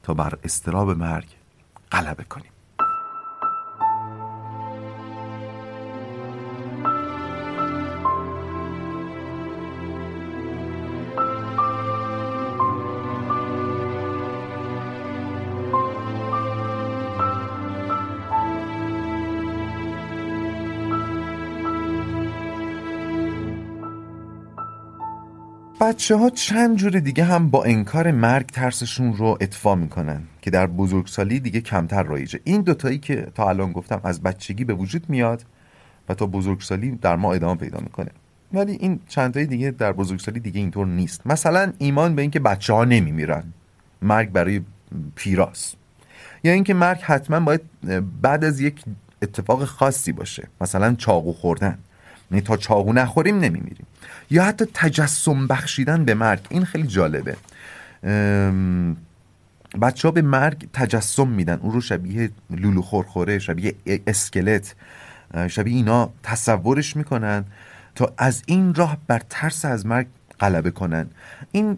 تا 0.03 0.13
بر 0.13 0.34
استراب 0.43 0.89
مرگ 0.89 1.27
غلبه 1.91 2.23
کنیم. 2.23 2.51
بچه 25.82 26.16
ها 26.16 26.30
چند 26.30 26.78
جور 26.78 27.00
دیگه 27.00 27.24
هم 27.24 27.50
با 27.50 27.63
انکار 27.63 28.12
مرگ 28.12 28.46
ترسشون 28.46 29.13
رو 29.13 29.38
اطفا 29.42 29.76
می‌کنن 29.76 30.22
که 30.42 30.52
در 30.52 30.68
بزرگسالی 30.68 31.40
دیگه 31.40 31.62
کمتر 31.62 32.04
رایجه. 32.04 32.40
این 32.44 32.62
دوتایی 32.62 32.98
که 32.98 33.28
تا 33.36 33.50
الان 33.50 33.72
گفتم 33.72 34.02
از 34.04 34.22
بچگی 34.22 34.63
به 34.63 34.74
وجود 34.74 35.10
میاد 35.10 35.46
و 36.10 36.13
تا 36.13 36.26
بزرگسالی 36.26 36.92
در 36.92 37.16
ما 37.16 37.34
ادامه 37.34 37.56
پیدا 37.56 37.80
می‌کنه. 37.80 38.10
ولی 38.54 38.72
این 38.72 39.00
چندتایی 39.08 39.46
دیگه 39.46 39.72
در 39.72 39.92
بزرگسالی 39.92 40.40
دیگه 40.40 40.60
اینطور 40.60 40.88
نیست. 40.88 41.28
مثلا 41.28 41.74
ایمان 41.78 42.16
به 42.16 42.22
اینکه 42.22 42.40
بچه 42.40 42.74
ها 42.74 42.86
نمیمیرن. 42.86 43.44
مرگ 44.02 44.32
برای 44.32 44.62
پیراس 45.16 45.76
یا 46.44 46.52
اینکه 46.52 46.74
مرگ 46.74 47.00
حتما 47.02 47.40
باید 47.40 47.62
بعد 48.22 48.44
از 48.44 48.60
یک 48.60 48.84
اتفاق 49.22 49.66
خاصی 49.66 50.12
باشه. 50.12 50.48
مثلا 50.62 50.96
چاقو 50.96 51.34
خوردن. 51.34 51.78
یعنی 52.32 52.42
تا 52.42 52.58
چاقو 52.58 52.94
نخوریم 52.94 53.40
نمیمیریم. 53.40 53.86
یا 54.30 54.44
حتی 54.44 54.66
تجسم 54.74 55.48
بخشیدن 55.48 56.06
به 56.06 56.13
مرگ 56.13 56.40
این 56.50 56.66
خیلی 56.66 56.88
جالبه. 56.88 57.36
بچه 59.82 60.08
ها 60.08 60.12
به 60.12 60.22
مرگ 60.22 60.68
تجسم 60.74 61.28
میدن. 61.28 61.60
اون 61.62 61.72
رو 61.72 61.82
شبیه 61.82 62.30
لولو 62.50 62.82
خورخوره 62.82 63.40
شبیه 63.40 63.76
اسکلت 64.08 64.76
شبیه 65.48 65.76
اینا 65.76 66.10
تصورش 66.24 66.96
می‌کنن 66.96 67.46
تا 67.96 68.13
از 68.18 68.44
این 68.46 68.74
راه 68.74 68.98
بر 69.08 69.22
ترس 69.30 69.66
از 69.66 69.86
مرگ 69.86 70.08
غلبه 70.40 70.72
کنن. 70.72 71.08
این 71.52 71.78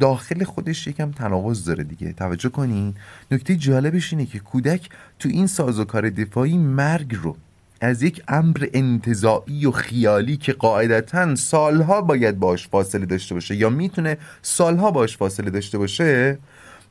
داخل 0.00 0.44
خودش 0.44 0.86
یکم 0.86 1.10
تناقض 1.10 1.64
داره 1.64 1.84
دیگه. 1.84 2.12
توجه 2.12 2.48
کنین. 2.48 2.94
نکته 3.30 3.56
جالبش 3.56 4.12
اینه 4.12 4.26
که 4.26 4.38
کودک 4.38 4.88
تو 5.18 5.28
این 5.28 5.46
سازوکار 5.46 6.10
دفاعی 6.10 6.58
مرگ 6.58 7.14
رو 7.22 7.36
از 7.80 8.02
یک 8.02 8.22
امر 8.28 8.66
انتظاعی 8.74 9.66
و 9.66 9.70
خیالی 9.70 10.36
که 10.36 10.52
قاعدتا 10.52 11.34
سالها 11.34 12.00
باید 12.00 12.38
باش 12.38 12.68
فاصله 12.68 13.06
داشته 13.06 13.34
باشه 13.34 13.56
یا 13.56 13.70
می‌تونه 13.70 14.18
سالها 14.42 14.90
باش 14.90 15.16
فاصله 15.16 15.50
داشته 15.50 15.78
باشه 15.78 16.38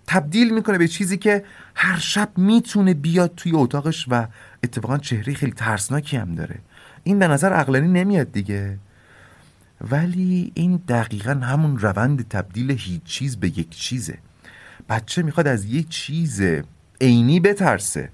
تبدیل 0.07 0.53
می‌کنه 0.53 0.77
به 0.77 0.87
چیزی 0.87 1.17
که 1.17 1.43
هر 1.75 1.99
شب 1.99 2.29
می‌تونه 2.37 2.93
بیاد 2.93 3.33
توی 3.37 3.51
اتاقش 3.55 4.05
و 4.09 4.27
اتفاقا 4.63 4.97
چهره 4.97 5.33
خیلی 5.33 5.51
ترسناکی 5.51 6.17
هم 6.17 6.35
داره. 6.35 6.55
این 7.03 7.19
به 7.19 7.27
نظر 7.27 7.53
عقلانی 7.53 7.87
نمیاد 7.87 8.31
دیگه. 8.31 8.77
ولی 9.91 10.51
این 10.55 10.75
دقیقا 10.87 11.31
همون 11.31 11.77
روند 11.79 12.27
تبدیل 12.27 12.71
هیچ 12.71 13.03
چیز 13.03 13.37
به 13.37 13.47
یک 13.47 13.69
چیزه. 13.69 14.17
بچه 14.89 15.23
می‌خواد 15.23 15.47
از 15.47 15.65
یک 15.65 15.89
چیز 15.89 16.41
عینی 17.01 17.39
بترسه 17.39 18.09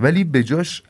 ولی 0.00 0.24
به 0.24 0.42
جاش 0.42 0.82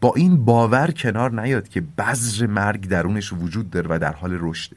با 0.00 0.12
این 0.16 0.44
باور 0.44 0.90
کنار 0.90 1.40
نیاد 1.40 1.68
که 1.68 1.80
بذر 1.80 2.46
مرگ 2.46 2.88
درونش 2.88 3.32
وجود 3.32 3.70
داره 3.70 3.86
و 3.90 3.98
در 3.98 4.12
حال 4.12 4.38
رشده. 4.40 4.76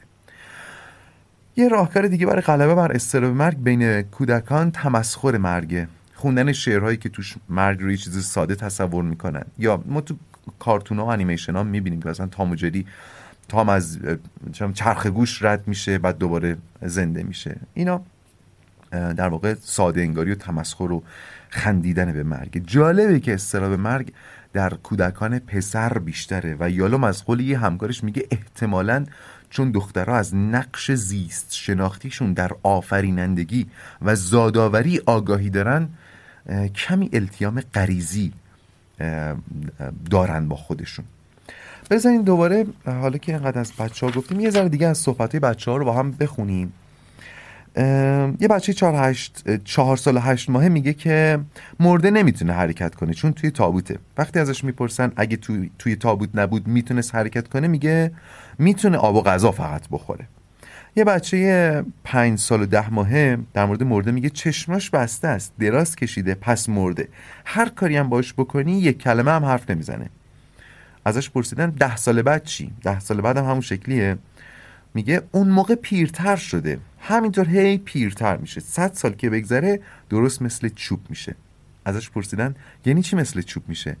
یه 1.56 1.68
راهکار 1.68 2.06
دیگه 2.06 2.26
برای 2.26 2.40
غلبه 2.40 2.74
بر 2.74 2.92
استراب 2.92 3.34
مرگ 3.34 3.62
بین 3.62 4.02
کودکان 4.02 4.70
تمسخر 4.70 5.38
مرگه. 5.38 5.88
خوندن 6.14 6.52
شعرهایی 6.52 6.96
که 6.96 7.08
توش 7.08 7.34
مرگ 7.48 7.82
رو 7.82 7.90
یه 7.90 7.96
چیز 7.96 8.24
ساده 8.24 8.54
تصور 8.54 9.04
می‌کنن. 9.04 9.44
یا 9.58 9.84
ما 9.86 10.00
تو 10.00 10.16
کارتون 10.58 10.98
ها 10.98 11.04
و 11.04 11.08
انیمیشن 11.08 11.56
ها 11.56 11.62
می‌بینیم 11.62 12.02
که 12.02 12.08
مثلا 12.08 12.26
تام 12.26 12.50
و 12.50 12.54
جری 12.54 12.86
تام 13.48 13.68
از 13.68 13.98
چرخ 14.74 15.06
گوش 15.06 15.42
رد 15.42 15.68
میشه 15.68 15.98
بعد 15.98 16.18
دوباره 16.18 16.56
زنده 16.82 17.22
میشه. 17.22 17.56
اینا 17.74 18.00
در 18.90 19.28
واقع 19.28 19.54
ساده 19.60 20.00
انگاری 20.00 20.32
و 20.32 20.34
تمسخر 20.34 20.92
و 20.92 21.02
خندیدن 21.48 22.12
به 22.12 22.22
مرگ. 22.22 22.62
جالبه 22.66 23.20
که 23.20 23.34
استراب 23.34 23.72
مرگ 23.72 24.12
در 24.54 24.70
کودکان 24.70 25.38
پسر 25.38 25.98
بیشتره 25.98 26.56
و 26.60 26.70
یالوم 26.70 27.04
از 27.04 27.24
قول 27.24 27.40
یه 27.40 27.58
همکارش 27.58 28.04
میگه 28.04 28.26
احتمالا 28.30 29.04
چون 29.50 29.70
دخترها 29.70 30.16
از 30.16 30.34
نقش 30.34 30.90
زیست 30.90 31.54
شناختیشون 31.54 32.32
در 32.32 32.50
آفرینندگی 32.62 33.66
و 34.02 34.14
زادآوری 34.14 35.00
آگاهی 35.06 35.50
دارن 35.50 35.88
کمی 36.74 37.10
التیام 37.12 37.60
غریزی 37.74 38.32
دارن 40.10 40.48
با 40.48 40.56
خودشون. 40.56 41.04
بزنین 41.90 42.22
دوباره 42.22 42.66
حالا 42.86 43.18
که 43.18 43.32
اینقدر 43.32 43.58
از 43.58 43.72
بچه 43.72 44.06
ها 44.06 44.12
گفتیم 44.12 44.40
یه 44.40 44.50
ذره 44.50 44.68
دیگه 44.68 44.86
از 44.86 44.98
صحبت 44.98 45.36
بچه 45.36 45.70
ها 45.70 45.76
رو 45.76 45.84
با 45.84 45.92
هم 45.92 46.10
بخونیم. 46.10 46.72
یه 47.76 48.48
بچه 48.50 48.72
چهار, 48.72 49.10
هشت، 49.10 49.64
چهار 49.64 49.96
سال 49.96 50.18
هشت 50.22 50.50
ماهه 50.50 50.68
میگه 50.68 50.92
که 50.92 51.38
مرده 51.80 52.10
نمی‌تونه 52.10 52.52
حرکت 52.52 52.94
کنه 52.94 53.14
چون 53.14 53.32
توی 53.32 53.50
تابوته. 53.50 53.98
وقتی 54.18 54.38
ازش 54.38 54.64
می‌پرسن 54.64 55.12
اگه 55.16 55.36
توی, 55.36 55.70
توی 55.78 55.96
تابوت 55.96 56.30
نبود 56.34 56.66
می‌تونست 56.68 57.14
حرکت 57.14 57.48
کنه 57.48 57.68
میگه 57.68 58.12
می‌تونه 58.58 58.98
آب 58.98 59.14
و 59.14 59.22
غذا 59.22 59.52
فقط 59.52 59.88
بخوره. 59.90 60.26
یه 60.96 61.04
بچه 61.04 61.84
پنج 62.04 62.38
سال 62.38 62.62
و 62.62 62.66
ده 62.66 62.90
ماهه 62.90 63.38
در 63.54 63.64
مورد 63.64 63.82
مرده 63.82 64.10
میگه 64.10 64.30
چشماش 64.30 64.90
بسته 64.90 65.28
است 65.28 65.52
دراز 65.58 65.96
کشیده 65.96 66.34
پس 66.34 66.68
مرده. 66.68 67.08
هر 67.44 67.68
کاری 67.68 67.96
هم 67.96 68.08
باش 68.08 68.34
بکنی 68.34 68.78
یک 68.78 68.98
کلمه 68.98 69.30
هم 69.30 69.44
حرف 69.44 69.70
نمی‌زنه. 69.70 70.10
ازش 71.04 71.30
پرسیدن 71.30 71.70
ده 71.70 71.96
سال 71.96 72.22
بعد 72.22 72.44
چی؟ 72.44 72.70
ده 72.82 73.00
سال 73.00 73.20
بعد 73.20 73.36
هم 73.36 73.44
همون 73.44 73.60
شکلیه. 73.60 74.16
میگه 74.94 75.22
اون 75.32 75.48
موقع 75.48 75.74
پیرتر 75.74 76.36
شده. 76.36 76.78
همینطور 77.00 77.48
هی 77.48 77.78
پیرتر 77.78 78.36
میشه. 78.36 78.60
صد 78.60 78.92
سال 78.92 79.12
که 79.12 79.30
بگذره 79.30 79.80
درست 80.10 80.42
مثل 80.42 80.68
چوب 80.68 81.00
میشه. 81.08 81.34
ازش 81.84 82.10
پرسیدن 82.10 82.54
یعنی 82.84 83.02
چی 83.02 83.16
مثل 83.16 83.42
چوب 83.42 83.62
میشه؟ 83.68 83.96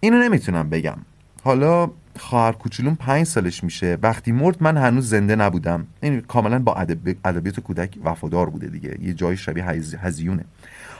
اینو 0.00 0.18
نمی‌تونم 0.18 0.70
بگم. 0.70 0.98
حالا 1.42 1.90
خواهر 2.18 2.52
کوچولون 2.52 2.94
پنج 2.94 3.26
سالش 3.26 3.64
میشه. 3.64 3.98
وقتی 4.02 4.32
مرد 4.32 4.62
من 4.62 4.76
هنوز 4.76 5.08
زنده 5.08 5.36
نبودم. 5.36 5.86
این 6.02 6.20
کاملا 6.20 6.58
با 6.58 6.74
ادبیات 7.24 7.60
کودک 7.60 7.98
وفادار 8.04 8.50
بوده 8.50 8.66
دیگه. 8.66 8.98
یه 9.02 9.14
جای 9.14 9.36
شبیه 9.36 9.64
هزیونه. 10.00 10.44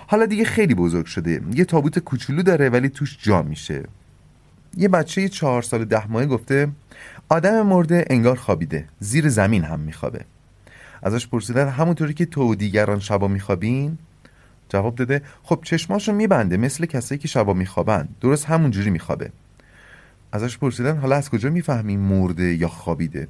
حالا 0.06 0.26
دیگه 0.26 0.44
خیلی 0.44 0.74
بزرگ 0.74 1.06
شده. 1.06 1.42
یه 1.54 1.64
تابوت 1.64 1.98
کوچولو 1.98 2.42
داره 2.42 2.68
ولی 2.68 2.88
توش 2.88 3.18
جا 3.22 3.42
میشه. 3.42 3.84
یه 4.76 4.88
بچه 4.88 5.28
چهار 5.28 5.62
سال 5.62 5.84
ده 5.84 6.06
ماهه 6.06 6.26
گفته 6.26 6.68
آدم 7.28 7.66
مرده 7.66 8.04
انگار 8.10 8.36
خوابیده. 8.36 8.84
زیر 9.00 9.28
زمین 9.28 9.64
هم 9.64 9.80
میخوابه. 9.80 10.24
ازش 11.02 11.26
پرسیدن 11.26 11.68
همونطوری 11.68 12.14
که 12.14 12.26
تو 12.26 12.52
و 12.52 12.54
دیگران 12.54 13.00
شبا 13.00 13.28
میخوابین؟ 13.28 13.98
جواب 14.68 14.94
داده 14.94 15.22
خب 15.42 15.60
چشماشو 15.64 16.12
میبنده 16.12 16.56
مثل 16.56 16.86
کسایی 16.86 17.18
که 17.18 17.28
شبا 17.28 17.52
میخوابن. 17.52 18.08
درست 18.20 18.44
همونجوری 18.44 18.90
میخوابه. 18.90 19.30
ازش 20.32 20.58
پرسیدن 20.58 20.96
حالا 20.96 21.16
از 21.16 21.30
کجا 21.30 21.50
می‌فهمی 21.50 21.96
مرده 21.96 22.54
یا 22.54 22.68
خوابیده؟ 22.68 23.28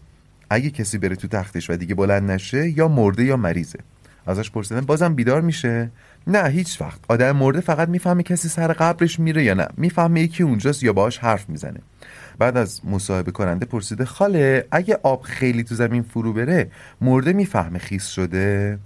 اگه 0.50 0.70
کسی 0.70 0.98
بره 0.98 1.16
تو 1.16 1.28
تختش 1.28 1.70
و 1.70 1.76
دیگه 1.76 1.94
بلند 1.94 2.30
نشه 2.30 2.78
یا 2.78 2.88
مرده 2.88 3.24
یا 3.24 3.36
مریضه. 3.36 3.78
ازش 4.26 4.50
پرسیدن 4.50 4.80
بازم 4.80 5.14
بیدار 5.14 5.40
میشه؟ 5.40 5.90
نه 6.26 6.48
هیچ 6.48 6.80
وقت. 6.80 7.00
آدم 7.08 7.36
مرده 7.36 7.60
فقط 7.60 7.88
می‌فهمه 7.88 8.22
کسی 8.22 8.48
سر 8.48 8.72
قبرش 8.72 9.20
میره 9.20 9.44
یا 9.44 9.54
نه. 9.54 9.68
می‌فهمه 9.76 10.20
یکی 10.20 10.42
اونجاست 10.42 10.82
یا 10.82 10.92
باهاش 10.92 11.18
حرف 11.18 11.48
می‌زنه. 11.48 11.80
بعد 12.38 12.56
از 12.56 12.80
مصاحبه 12.86 13.32
کننده 13.32 13.66
پرسیده 13.66 14.04
خاله 14.04 14.66
اگه 14.70 14.98
آب 15.02 15.22
خیلی 15.22 15.64
تو 15.64 15.74
زمین 15.74 16.02
فرو 16.02 16.32
بره 16.32 16.70
مرده 17.00 17.32
می‌فهمه 17.32 17.78
خیس 17.78 18.06
شده؟ 18.06 18.78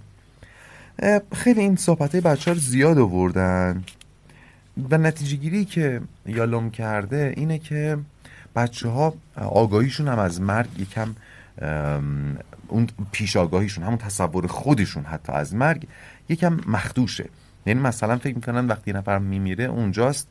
خیلی 1.33 1.59
این 1.59 1.75
صحبت 1.75 2.15
بچه 2.15 2.51
ها 2.51 2.55
رو 2.55 2.61
زیاد 2.61 2.97
آوردن. 2.97 3.83
و 4.91 4.97
نتیجه 4.97 5.35
گیری 5.35 5.65
که 5.65 6.01
یالوم 6.25 6.69
کرده 6.69 7.33
اینه 7.37 7.59
که 7.59 7.97
بچه 8.55 8.89
ها 8.89 9.13
آگاهیشون 9.35 10.07
هم 10.07 10.19
از 10.19 10.41
مرگ 10.41 10.79
یکم 10.79 11.15
اون 12.67 12.87
پیش 13.11 13.37
آگاهیشون 13.37 13.83
همون 13.83 13.97
تصور 13.97 14.47
خودشون 14.47 15.03
حتی 15.03 15.31
از 15.33 15.55
مرگ 15.55 15.87
یکم 16.29 16.59
مخدوشه. 16.67 17.29
یعنی 17.65 17.79
مثلا 17.79 18.17
فکر 18.17 18.35
می‌کنن 18.35 18.67
وقتی 18.67 18.93
نفر 18.93 19.19
میمیره 19.19 19.63
اونجاست 19.63 20.27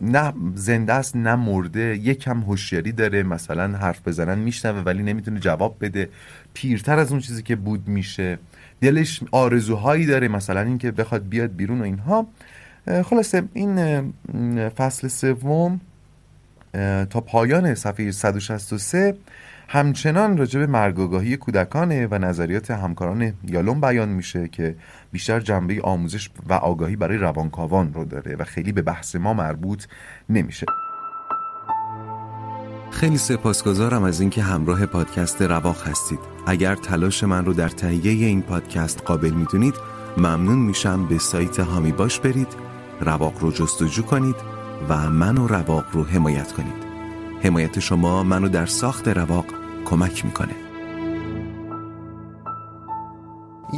نه 0.00 0.32
زنده 0.54 0.92
است 0.92 1.16
نه 1.16 1.36
مرده 1.36 1.96
یکم 1.96 2.40
هوشیاری 2.40 2.92
داره 2.92 3.22
مثلا 3.22 3.78
حرف 3.78 4.08
بزنن 4.08 4.38
میشنوه 4.38 4.78
ولی 4.78 5.02
نمی‌تونه 5.02 5.40
جواب 5.40 5.76
بده. 5.80 6.08
پیرتر 6.54 6.98
از 6.98 7.10
اون 7.10 7.20
چیزی 7.20 7.42
که 7.42 7.56
بود 7.56 7.88
میشه. 7.88 8.38
دلش 8.80 9.20
آرزوهایی 9.30 10.06
داره 10.06 10.28
مثلا 10.28 10.60
اینکه 10.60 10.90
بخواد 10.90 11.28
بیاد 11.28 11.56
بیرون 11.56 11.80
و 11.80 11.84
اینها. 11.84 12.26
خلاصه 13.04 13.42
این 13.54 14.10
فصل 14.68 15.08
سوم 15.08 15.80
تا 17.10 17.20
پایان 17.20 17.74
صفحه 17.74 18.10
163 18.10 19.14
همچنان 19.72 20.36
راجع 20.36 20.60
به 20.60 20.66
مرگاگاهی 20.66 21.36
کودکانه 21.36 22.06
و 22.10 22.18
نظریات 22.18 22.70
همکاران 22.70 23.32
یالوم 23.48 23.80
بیان 23.80 24.08
میشه 24.08 24.48
که 24.48 24.76
بیشتر 25.12 25.40
جنبه 25.40 25.80
آموزش 25.82 26.30
و 26.48 26.52
آگاهی 26.52 26.96
برای 26.96 27.18
روانکاوان 27.18 27.94
رو 27.94 28.04
داره 28.04 28.36
و 28.36 28.44
خیلی 28.44 28.72
به 28.72 28.82
بحث 28.82 29.16
ما 29.16 29.34
مربوط 29.34 29.84
نمیشه. 30.28 30.66
خیلی 32.90 33.18
سپاسگزارم 33.18 34.02
از 34.02 34.20
اینکه 34.20 34.42
همراه 34.42 34.86
پادکست 34.86 35.42
رواق 35.42 35.88
هستید. 35.88 36.18
اگر 36.46 36.74
تلاش 36.74 37.24
من 37.24 37.44
رو 37.44 37.52
در 37.52 37.68
تهیه 37.68 38.26
این 38.26 38.42
پادکست 38.42 39.02
قابل 39.02 39.30
می‌دونید 39.30 39.74
ممنون 40.16 40.58
میشم 40.58 41.06
به 41.06 41.18
سایت 41.18 41.60
هامی 41.60 41.92
باش 41.92 42.20
برید 42.20 42.56
رواق 43.00 43.40
رو 43.40 43.52
جستجو 43.52 44.02
کنید 44.02 44.36
و 44.88 45.10
من 45.10 45.38
و 45.38 45.46
رواق 45.46 45.84
رو 45.92 46.04
حمایت 46.04 46.52
کنید. 46.52 46.90
حمایت 47.42 47.78
شما 47.78 48.22
منو 48.22 48.48
در 48.48 48.66
ساخت 48.66 49.08
رواق 49.08 49.59
کمک 49.90 50.24
می‌کنه. 50.24 50.54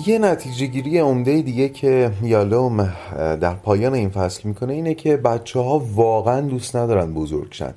یه 0.07 0.19
نتیجه 0.19 0.67
گیری 0.67 0.99
عمده 0.99 1.43
دیگه 1.43 1.69
که 1.69 2.13
یالوم 2.23 2.93
در 3.17 3.55
پایان 3.55 3.95
این 3.95 4.09
فصل 4.09 4.49
می‌کنه 4.49 4.73
اینه 4.73 4.95
که 4.95 5.17
بچه 5.17 5.61
ها 5.61 5.79
واقعا 5.79 6.41
دوست 6.41 6.77
ندارن 6.77 7.15
بزرگ 7.15 7.53
شن. 7.53 7.75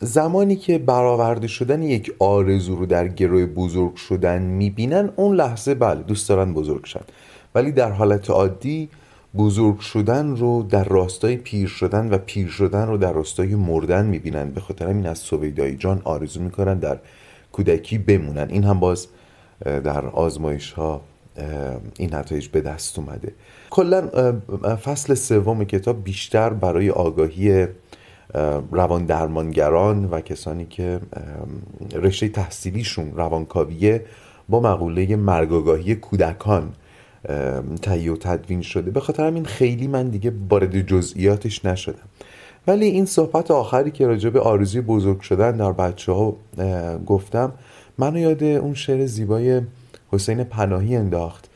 زمانی 0.00 0.56
که 0.56 0.78
برآورده 0.78 1.46
شدن 1.46 1.82
یک 1.82 2.14
آرزو 2.18 2.76
رو 2.76 2.86
در 2.86 3.08
گروه 3.08 3.46
بزرگ 3.46 3.96
شدن 3.96 4.42
می‌بینن 4.42 5.10
اون 5.16 5.36
لحظه 5.36 5.74
بله 5.74 6.02
دوست 6.02 6.28
دارن 6.28 6.52
بزرگ 6.52 6.84
شن. 6.84 7.04
ولی 7.54 7.72
در 7.72 7.92
حالت 7.92 8.30
عادی 8.30 8.88
بزرگ 9.36 9.78
شدن 9.78 10.36
رو 10.36 10.62
در 10.62 10.84
راستای 10.84 11.36
پیر 11.36 11.68
شدن 11.68 12.08
و 12.08 12.18
پیر 12.18 12.48
شدن 12.48 12.86
رو 12.86 12.96
در 12.96 13.12
راستای 13.12 13.54
مردن 13.54 14.06
می‌بینن. 14.06 14.50
به 14.50 14.60
خاطر 14.60 14.86
این 14.86 15.06
از 15.06 15.18
سویدایی 15.18 15.76
جان 15.76 16.00
آرزو 16.04 16.42
می‌کنن 16.42 16.78
در 16.78 16.98
کودکی 17.52 17.98
بمونن. 17.98 18.46
این 18.50 18.64
هم 18.64 18.80
باز 18.80 19.06
در 19.64 20.06
آزمایش 20.06 20.72
ها 20.72 21.00
این 21.98 22.14
نتایج 22.14 22.48
به 22.48 22.60
دست 22.60 22.98
اومده. 22.98 23.32
کلا 23.70 24.08
فصل 24.84 25.14
سوم 25.14 25.64
کتاب 25.64 26.04
بیشتر 26.04 26.50
برای 26.50 26.90
آگاهی 26.90 27.66
روان 28.72 29.06
درمانگران 29.06 30.04
و 30.04 30.20
کسانی 30.20 30.66
که 30.66 31.00
رشته 31.94 32.28
تحصیلیشون 32.28 33.12
روانکاویه 33.16 34.04
با 34.48 34.60
مقوله 34.60 35.16
مرگاگاهی 35.16 35.94
کودکان. 35.94 36.72
تهیه 37.82 38.12
و 38.12 38.16
تدوین 38.16 38.62
شده. 38.62 38.90
به 38.90 39.00
خاطر 39.00 39.26
همین 39.26 39.44
خیلی 39.44 39.86
من 39.86 40.08
دیگه 40.08 40.32
وارد 40.50 40.80
جزئیاتش 40.80 41.64
نشدم. 41.64 42.08
ولی 42.66 42.86
این 42.86 43.06
صحبت 43.06 43.50
آخری 43.50 43.90
که 43.90 44.06
راجع 44.06 44.30
به 44.30 44.40
آرزوی 44.40 44.80
بزرگ 44.80 45.20
شدن 45.20 45.56
در 45.56 45.72
بچه 45.72 46.12
ها 46.12 46.36
گفتم 47.06 47.52
منو 47.98 48.18
یاد 48.18 48.42
اون 48.42 48.74
شعر 48.74 49.06
زیبای 49.06 49.60
حسین 50.12 50.44
پناهی 50.44 50.96
انداخت. 50.96 51.50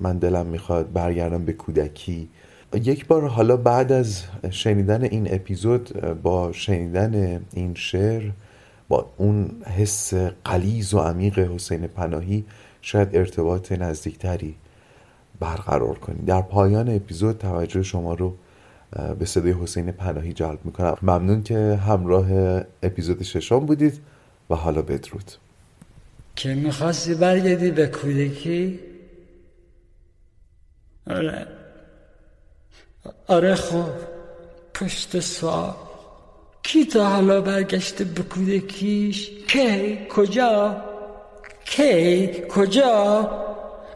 من 0.00 0.18
دلم 0.18 0.46
می‌خواد 0.46 0.92
برگردم 0.92 1.44
به 1.44 1.52
کودکی. 1.52 2.28
یک 2.74 3.06
بار 3.06 3.28
حالا 3.28 3.56
بعد 3.56 3.92
از 3.92 4.22
شنیدن 4.50 5.02
این 5.02 5.34
اپیزود 5.34 6.00
با 6.22 6.52
شنیدن 6.52 7.40
این 7.52 7.74
شعر 7.74 8.30
با 8.88 9.06
اون 9.16 9.50
حس 9.78 10.14
قلیز 10.44 10.94
و 10.94 10.98
عمیق 10.98 11.38
حسین 11.38 11.86
پناهی 11.86 12.44
شاید 12.86 13.16
ارتباط 13.16 13.72
نزدیکتری 13.72 14.56
برقرار 15.40 15.98
کنید 15.98 16.24
در 16.24 16.42
پایان 16.42 16.96
اپیزود 16.96 17.38
توجه 17.38 17.82
شما 17.82 18.14
رو 18.14 18.34
به 19.18 19.24
صدای 19.24 19.52
حسین 19.52 19.92
پناهی 19.92 20.32
جلب 20.32 20.58
می‌کنم. 20.64 20.96
ممنون 21.02 21.42
که 21.42 21.80
همراه 21.86 22.26
اپیزود 22.82 23.22
ششم 23.22 23.58
بودید 23.58 24.00
و 24.50 24.54
حالا 24.54 24.82
بدرود. 24.82 25.32
که 26.36 26.54
می‌خواستی 26.54 27.14
برگردی 27.14 27.70
به 27.70 27.86
کودکی؟ 27.86 28.80
آره. 31.06 31.46
آره 33.26 33.54
خب. 33.54 33.90
پشت 34.74 35.20
سوال. 35.20 35.74
کی 36.62 36.84
تا 36.84 37.10
حالا 37.10 37.40
برگشته 37.40 38.04
به 38.04 38.22
کودکیش؟ 38.22 39.30
کی؟ 39.48 39.98
کجا؟ 40.10 40.95
کی 41.66 42.26
کجا؟ 42.48 43.30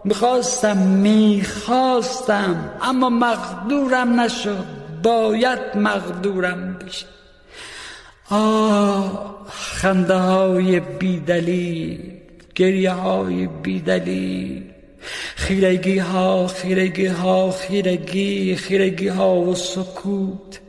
می‌خواستم 0.04 0.76
می‌خواستم 0.76 2.70
اما 2.82 3.08
مقدورم 3.08 4.20
نشد. 4.20 4.80
باید 5.02 5.58
مقدورم 5.74 6.78
بشه. 6.78 7.06
آه 8.30 9.46
خنده 9.50 10.14
های 10.14 10.80
بیدلیل 10.80 12.12
گریه 12.54 12.90
های 12.90 13.46
بیدلیل. 13.46 14.62
خیرگی 15.36 15.98
ها 15.98 16.46
خیرگی 16.46 17.06
ها 17.06 17.50
خیرگی 17.50 18.56
خیرگی 18.56 19.08
ها 19.08 19.36
و 19.36 19.54
سکوت. 19.54 20.60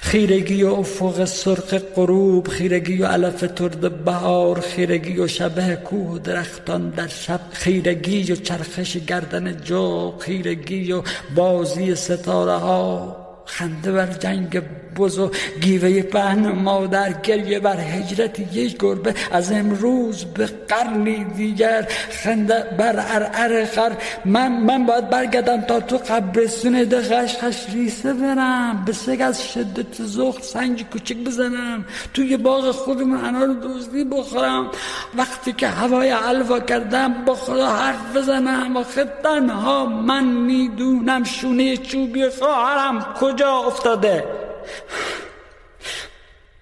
خیرگی 0.00 0.62
و 0.62 0.74
افق 0.74 1.24
سرخ 1.24 1.74
غروب 1.74 2.48
خیرگی 2.48 2.98
و 3.02 3.06
علف 3.06 3.40
ترد 3.40 4.04
بهار 4.04 4.60
خیرگی 4.60 5.18
و 5.18 5.26
شبه 5.26 5.76
کوه 5.76 6.10
و 6.10 6.18
درختان 6.18 6.90
در 6.90 7.08
شب 7.08 7.40
خیرگی 7.52 8.32
و 8.32 8.36
چرخش 8.36 8.96
گردن 8.96 9.60
جو 9.60 10.18
خیرگی 10.18 10.92
و 10.92 11.02
بازی 11.34 11.94
ستاره 11.94 12.56
ها 12.56 13.19
خنده 13.50 13.92
بر 13.92 14.06
جنگ 14.06 14.62
بز 14.96 15.18
و 15.18 15.30
گیوه 15.60 16.02
پهن 16.02 16.48
مادر 16.48 17.12
گریه 17.12 17.60
بر 17.60 17.76
هجرت 17.76 18.40
یک 18.54 18.78
گربه. 18.78 19.14
از 19.32 19.52
امروز 19.52 20.24
به 20.24 20.46
قرنی 20.68 21.24
دیگر 21.24 21.88
خنده 22.10 22.64
بر 22.78 22.96
ارعر 23.16 23.64
خر. 23.64 23.92
من 24.24 24.52
من 24.52 24.86
باید 24.86 25.10
برگردم 25.10 25.60
تا 25.60 25.80
تو 25.80 25.96
قبرستون 25.96 26.72
دخش 26.72 27.36
خش 27.42 27.66
ریسه 27.72 28.12
برم. 28.14 28.82
به 28.86 28.92
سگ 28.92 29.20
از 29.20 29.52
شدت 29.52 30.02
زخ 30.02 30.42
سنج 30.42 30.84
کوچک 30.84 31.16
بزنم. 31.16 31.84
توی 32.14 32.36
باغ 32.36 32.70
خودمون 32.70 33.24
انار 33.24 33.46
دوزدی 33.46 34.04
بخورم. 34.04 34.70
وقتی 35.14 35.52
که 35.52 35.66
هوای 35.68 36.10
علوا 36.10 36.60
کردم 36.60 37.14
با 37.26 37.34
خدا 37.34 37.68
حرف 37.68 38.16
بزنم. 38.16 38.76
آخه 38.76 39.04
تنها 39.24 39.86
من 39.86 40.24
می‌دونم 40.24 41.24
شونه 41.24 41.76
چوبی 41.76 42.28
خواهرم 42.28 43.06
کجا 43.20 43.39
افتاده؟ 43.46 44.24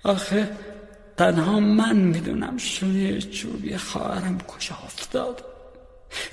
آخه 0.03 0.49
تنها 1.17 1.61
من 1.61 1.97
می‌دونم 1.97 2.59
شونه 2.59 3.21
چوبی 3.21 3.77
خواهرم 3.77 4.39
کجا 4.49 4.77
افتاد. 4.85 5.45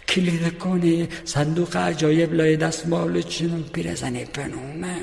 کلید 0.07 0.57
کنه 0.57 1.07
صندوق 1.25 1.75
عجایب 1.75 2.33
لای 2.33 2.57
دستمال 2.57 3.21
چنون 3.21 3.63
پیرزنی 3.73 4.25
بنومه. 4.25 4.97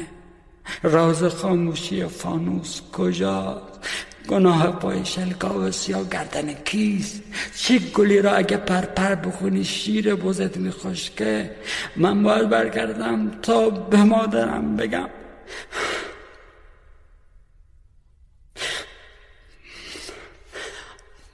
راز 0.83 1.25
خاموشی 1.25 2.07
فانوس 2.07 2.81
کجا؟ 2.93 3.63
گناه 4.29 4.67
پای 4.67 5.05
شلگاه 5.05 5.57
و 5.57 5.71
سیاه 5.71 6.09
گردن 6.09 6.53
کیست؟ 6.53 7.23
چه 7.57 7.79
گلی 7.79 8.23
را 8.23 8.33
اگه 8.33 8.57
پر 8.57 8.81
پر 8.81 9.15
بخونی 9.15 9.65
شیر 9.65 10.15
بزت 10.15 10.57
میخوشکه 10.57 11.51
من 11.97 12.23
باید 12.23 12.49
برگردم 12.49 13.31
تا 13.43 13.71
به 13.71 13.97
مادرم 13.97 14.77
بگم. 14.77 15.09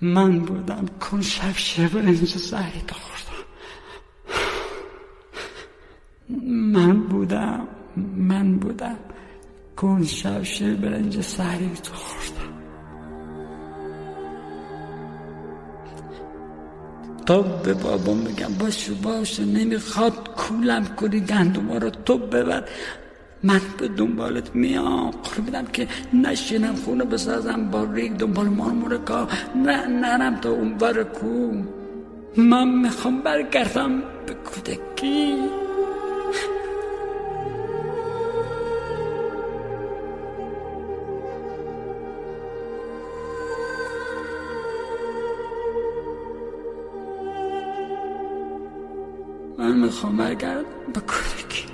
من 0.01 0.39
بودم 0.39 0.87
شب 1.57 1.97
اینجا 1.97 2.39
زهری 2.39 2.81
خوردم 2.95 3.45
من 6.75 7.01
بودم 7.01 7.69
من 8.17 8.57
بودم 8.59 8.99
کن 9.77 10.05
شب 10.05 10.45
برنج 10.77 11.21
سهری 11.21 11.71
تو 11.83 11.93
خوردم. 11.95 12.53
تا 17.27 17.43
به 17.43 17.75
بابام 17.75 18.25
بگم 18.25 18.55
باشو 18.55 18.95
باشو 18.95 19.43
نمی‌خواد 19.43 20.35
کولم 20.37 20.85
کنی 20.87 21.21
گندوما 21.21 21.79
رو 21.79 21.91
تو 21.91 22.19
ببر. 22.19 22.65
من 23.43 23.61
به 23.79 23.89
دنبالت 23.89 24.55
میام. 24.55 25.11
قول 25.11 25.65
که 25.73 25.89
نشینم 26.13 26.75
خونه 26.75 27.05
بسازم 27.05 27.69
با 27.71 27.85
ریگ 27.85 28.13
دنبال 28.13 28.47
مارمورکا 28.47 29.29
نه 29.55 29.87
نرم 29.87 30.41
تا 30.41 30.51
اون 30.51 30.75
بر 30.75 31.03
کو. 31.03 31.53
من 32.37 32.69
می‌خوام 32.69 33.21
برگردم 33.21 34.03
به 34.27 34.35
کودکی. 34.35 35.37
من 49.59 49.73
می‌خوام 49.73 50.17
برگردم 50.17 50.65
به 50.95 51.01
کودکی. 51.01 51.68